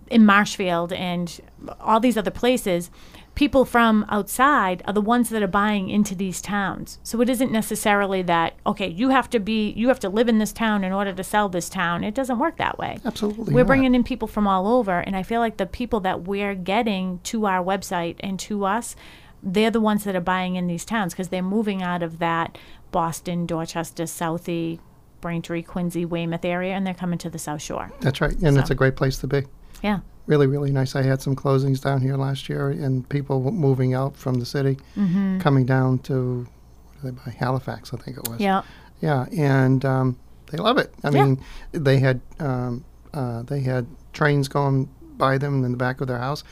[0.09, 1.41] in Marshfield and
[1.79, 2.89] all these other places,
[3.37, 6.97] people from outside are the ones that are buying into these towns.
[7.03, 10.39] So it isn't necessarily that okay, you have to be you have to live in
[10.39, 12.03] this town in order to sell this town.
[12.03, 12.97] It doesn't work that way.
[13.05, 13.67] Absolutely We're not.
[13.67, 17.19] bringing in people from all over and I feel like the people that we're getting
[17.25, 18.95] to our website and to us
[19.43, 22.57] they're the ones that are buying in these towns because they're moving out of that
[22.91, 24.79] Boston, Dorchester, Southie,
[25.21, 27.91] Braintree, Quincy, Weymouth area and they're coming to the South Shore.
[28.01, 28.35] That's right.
[28.41, 29.43] And it's a great place to be.
[29.83, 29.99] Yeah.
[30.27, 30.95] Really, really nice.
[30.95, 34.77] I had some closings down here last year and people moving out from the city,
[34.95, 35.39] Mm-hmm.
[35.39, 36.45] coming down to
[36.99, 37.31] what they buy?
[37.37, 38.39] Halifax, I think it was.
[38.39, 38.61] Yeah.
[39.01, 40.17] Yeah, and um,
[40.51, 40.93] they love it.
[41.03, 41.23] I Yeah.
[41.25, 46.07] mean, they had um, uh, they had trains going by them in the back of
[46.07, 46.43] their house.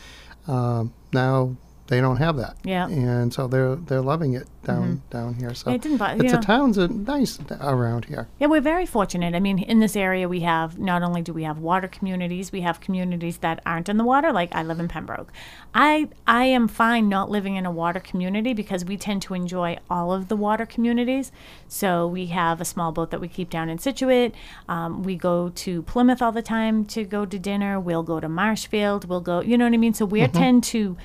[0.48, 1.56] Um, now
[1.88, 2.58] they don't have that.
[2.64, 2.88] Yeah.
[2.88, 5.54] and so they're they're loving it down down here.
[5.54, 6.42] So It didn't bo- it's know.
[6.42, 8.28] towns are nice around here.
[8.40, 9.36] Yeah, we're very fortunate.
[9.36, 12.62] I mean, in this area, we have not only do we have water communities, we
[12.62, 14.32] have communities that aren't in the water.
[14.32, 15.32] Like I live in Pembroke.
[15.76, 19.78] I I am fine not living in a water community because we tend to enjoy
[19.90, 21.32] all of the water communities.
[21.68, 24.34] So we have a small boat that we keep down in Scituate.
[24.68, 27.80] Um, we go to Plymouth all the time to go to dinner.
[27.80, 29.08] We'll go to Marshfield.
[29.08, 29.42] We'll go.
[29.42, 29.94] You know what I mean?
[29.94, 30.98] So we tend to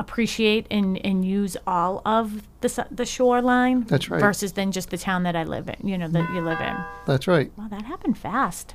[0.00, 4.20] appreciate and, and use all of the s- the shoreline That's right.
[4.20, 6.76] versus than just the town that I live in, you know, that you live in.
[7.06, 7.52] That's right.
[7.56, 8.74] Wow, that happened fast.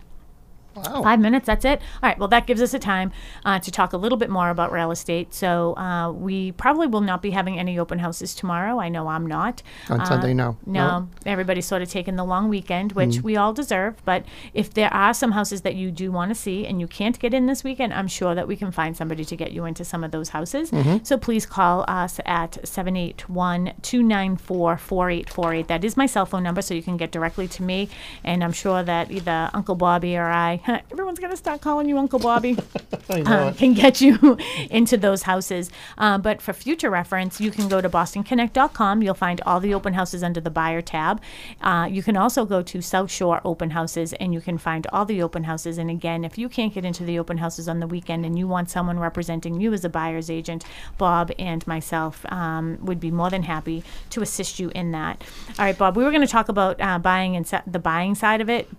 [0.76, 1.04] Wow.
[1.04, 1.82] Five minutes, that's it.
[2.04, 3.12] All right, well, that gives us a time
[3.46, 5.34] uh, to talk a little bit more about real estate.
[5.34, 8.80] So uh, we probably will not be having any open houses tomorrow.
[8.80, 9.62] I know I'm not.
[9.90, 10.58] On Uh, Sunday, no.
[10.66, 13.96] No, everybody's sort of taking the long weekend, which we all deserve.
[14.06, 17.18] But if there are some houses that you do want to see and you can't
[17.20, 19.86] get in this weekend, I'm sure that we can find somebody to get you into
[19.86, 20.72] some of those houses.
[21.04, 25.68] So please call us at 781 294 4848.
[25.68, 27.90] That is my cell phone number, so you can get directly to me.
[28.24, 31.98] And I'm sure that either Uncle Bobby or I Everyone's going to start calling you
[31.98, 32.58] Uncle Bobby.
[33.10, 33.58] I know it.
[33.58, 34.38] can get you
[34.72, 35.70] into those houses.
[35.98, 39.02] Uh, but for future reference, you can go to bostonconnect.com.
[39.04, 41.22] You'll find all the open houses under the buyer tab.
[41.62, 45.06] Uh, you can also go to South Shore Open Houses and you can find all
[45.06, 45.78] the open houses.
[45.78, 48.48] And again, if you can't get into the open houses on the weekend and you
[48.48, 50.66] want someone representing you as a buyer's agent,
[50.98, 55.24] Bob and myself um, would be more than happy to assist you in that.
[55.60, 58.16] All right, Bob, we were going to talk about uh, buying and se- the buying
[58.16, 58.70] side of it,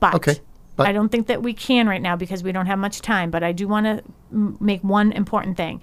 [0.00, 0.40] but Okay,
[0.76, 3.30] but- I don't think that we can right now because we don't have much time.
[3.30, 4.02] But I do want to
[4.32, 5.80] m- make one important thing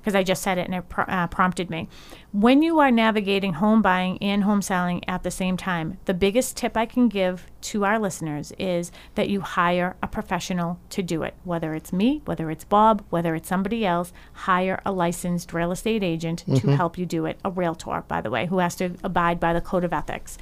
[0.00, 1.88] because I just said it and it pr- uh, prompted me.
[2.32, 6.56] When you are navigating home buying and home selling at the same time, the biggest
[6.56, 11.22] tip I can give to our listeners is that you hire a professional to do
[11.22, 11.34] it.
[11.44, 16.02] Whether it's me, whether it's Bob, whether it's somebody else, hire a licensed real estate
[16.02, 17.38] agent to help you do it.
[17.44, 20.36] A realtor, by the way, who has to abide by the code of ethics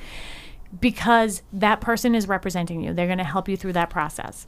[0.78, 2.92] because that person is representing you.
[2.92, 4.46] They're going to help you through that process.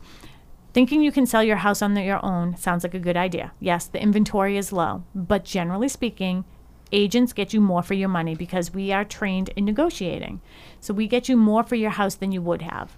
[0.72, 3.52] Thinking you can sell your house on your own sounds like a good idea.
[3.60, 6.44] Yes, the inventory is low, but generally speaking,
[6.92, 10.40] agents get you more for your money because we are trained in negotiating.
[10.80, 12.96] So we get you more for your house than you would have.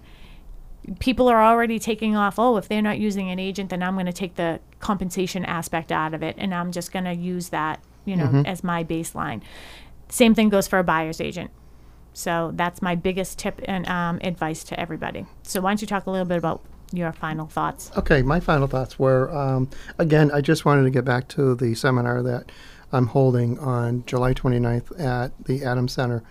[0.99, 4.05] People are already taking off, oh, if they're not using an agent, then I'm going
[4.05, 7.83] to take the compensation aspect out of it and I'm just going to use that,
[8.05, 8.45] you know, mm-hmm.
[8.45, 9.41] as my baseline.
[10.09, 11.49] Same thing goes for a buyer's agent.
[12.15, 15.25] So that's my biggest tip and um, advice to everybody.
[15.43, 16.61] So why don't you talk a little bit about
[16.93, 17.91] your final thoughts?
[17.97, 21.75] Okay, my final thoughts were um, again, I just wanted to get back to the
[21.75, 22.51] seminar that
[22.93, 26.23] I'm holding on July 29th at the Adams Center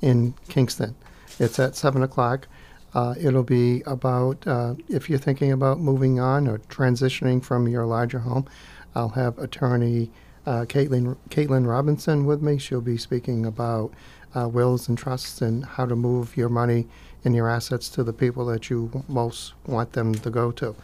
[0.00, 0.94] in Kingston.
[1.40, 2.46] It's at 7 o'clock.
[2.94, 7.84] Uh, it'll be about uh, if you're thinking about moving on or transitioning from your
[7.84, 8.46] larger home.
[8.94, 10.10] I'll have attorney
[10.46, 12.58] uh, Caitlin, Caitlin Robinson with me.
[12.58, 13.92] She'll be speaking about
[14.34, 16.86] uh, wills and trusts and how to move your money
[17.24, 20.74] and your assets to the people that you most want them to go to.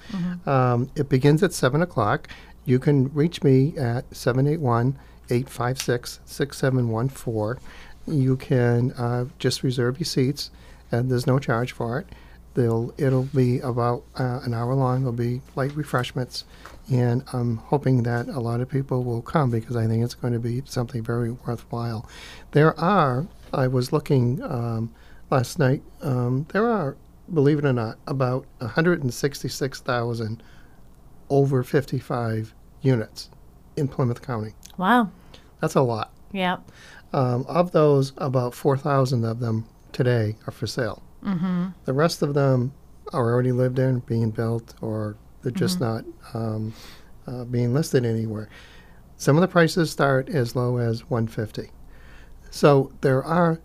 [0.46, 2.28] Um, it begins at 7 o'clock.
[2.64, 4.98] You can reach me at 781
[5.30, 7.62] 856 6714.
[8.06, 10.50] You can uh, just reserve your seats,
[10.90, 12.06] and there's no charge for it.
[12.54, 15.00] They'll, it'll be about uh, an hour long.
[15.00, 16.44] There'll be light refreshments,
[16.90, 20.32] and I'm hoping that a lot of people will come because I think it's going
[20.32, 22.08] to be something very worthwhile.
[22.52, 24.92] There are, I was looking um,
[25.30, 26.96] last night, um, there are,
[27.32, 30.42] believe it or not, about 166,000
[31.30, 33.30] over 55 units
[33.76, 34.54] in Plymouth County.
[34.76, 35.10] Wow.
[35.60, 36.12] That's a lot.
[36.32, 36.70] Yep.
[37.12, 41.02] Um, of those, about 4,000 of them today are for sale.
[41.24, 41.68] Mm-hmm.
[41.84, 42.72] The rest of them
[43.12, 46.74] are already lived in, being built, or they're just not um,
[47.26, 48.48] uh, being listed anywhere.
[49.16, 51.70] Some of the prices start as low as 150.
[52.50, 53.60] So there are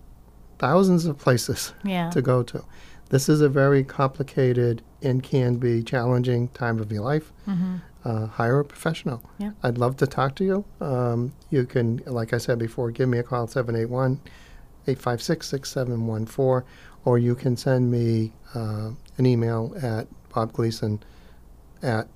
[0.59, 2.09] thousands of places Yeah.
[2.11, 2.63] to go to.
[3.09, 7.31] This is a very complicated and can be challenging time of your life.
[8.05, 9.21] Uh, hire a professional.
[9.38, 9.51] Yeah.
[9.63, 10.65] I'd love to talk to you.
[10.81, 14.19] Um, you can, like I said before, give me a call at 781
[14.88, 16.67] 856 6714,
[17.05, 20.99] or you can send me uh, an email at bobgleason
[21.81, 22.07] at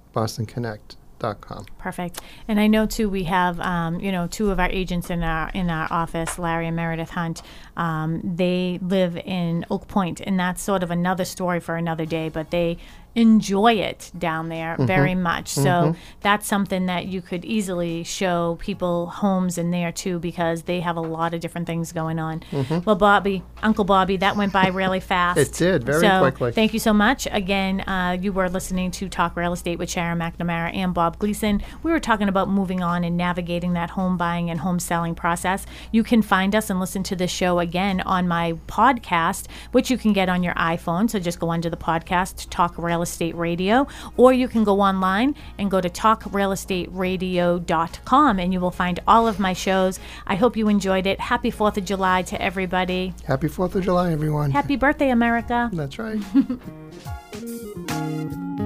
[1.20, 1.66] bostonconnect.com.
[1.78, 2.22] Perfect.
[2.48, 5.50] And I know too we have um, you know two of our agents in our
[5.54, 7.42] in our office, Larry and Meredith Hunt.
[7.76, 12.30] Um, they live in Oak Point, and that's sort of another story for another day.
[12.30, 12.78] But they
[13.18, 14.86] enjoy it down there mm-hmm.
[14.86, 15.48] very much.
[15.48, 16.00] So mm-hmm.
[16.22, 20.96] that's something that you could easily show people homes in there too, because they have
[20.98, 22.42] a lot of different things going on.
[22.52, 22.80] Mm-hmm.
[22.86, 25.40] Well, Bobby, Uncle Bobby, that went by really fast.
[25.40, 26.52] It did, very so quickly.
[26.52, 27.28] Thank you so much.
[27.32, 31.64] Again, uh, you were listening to Talk Real Estate with Sharon McNamara and Bob Gleason.
[31.82, 35.66] We were talking about moving on and navigating that home buying and home selling process.
[35.92, 39.98] You can find us and listen to the show again on my podcast, which you
[39.98, 41.10] can get on your iPhone.
[41.10, 45.34] So just go under the podcast, Talk Real Estate Radio, or you can go online
[45.58, 50.00] and go to talkrealestateradio.com and you will find all of my shows.
[50.26, 51.20] I hope you enjoyed it.
[51.20, 53.14] Happy 4th of July to everybody.
[53.26, 54.52] Happy 4th of July, everyone.
[54.52, 55.70] Happy birthday, America.
[55.74, 56.20] That's right.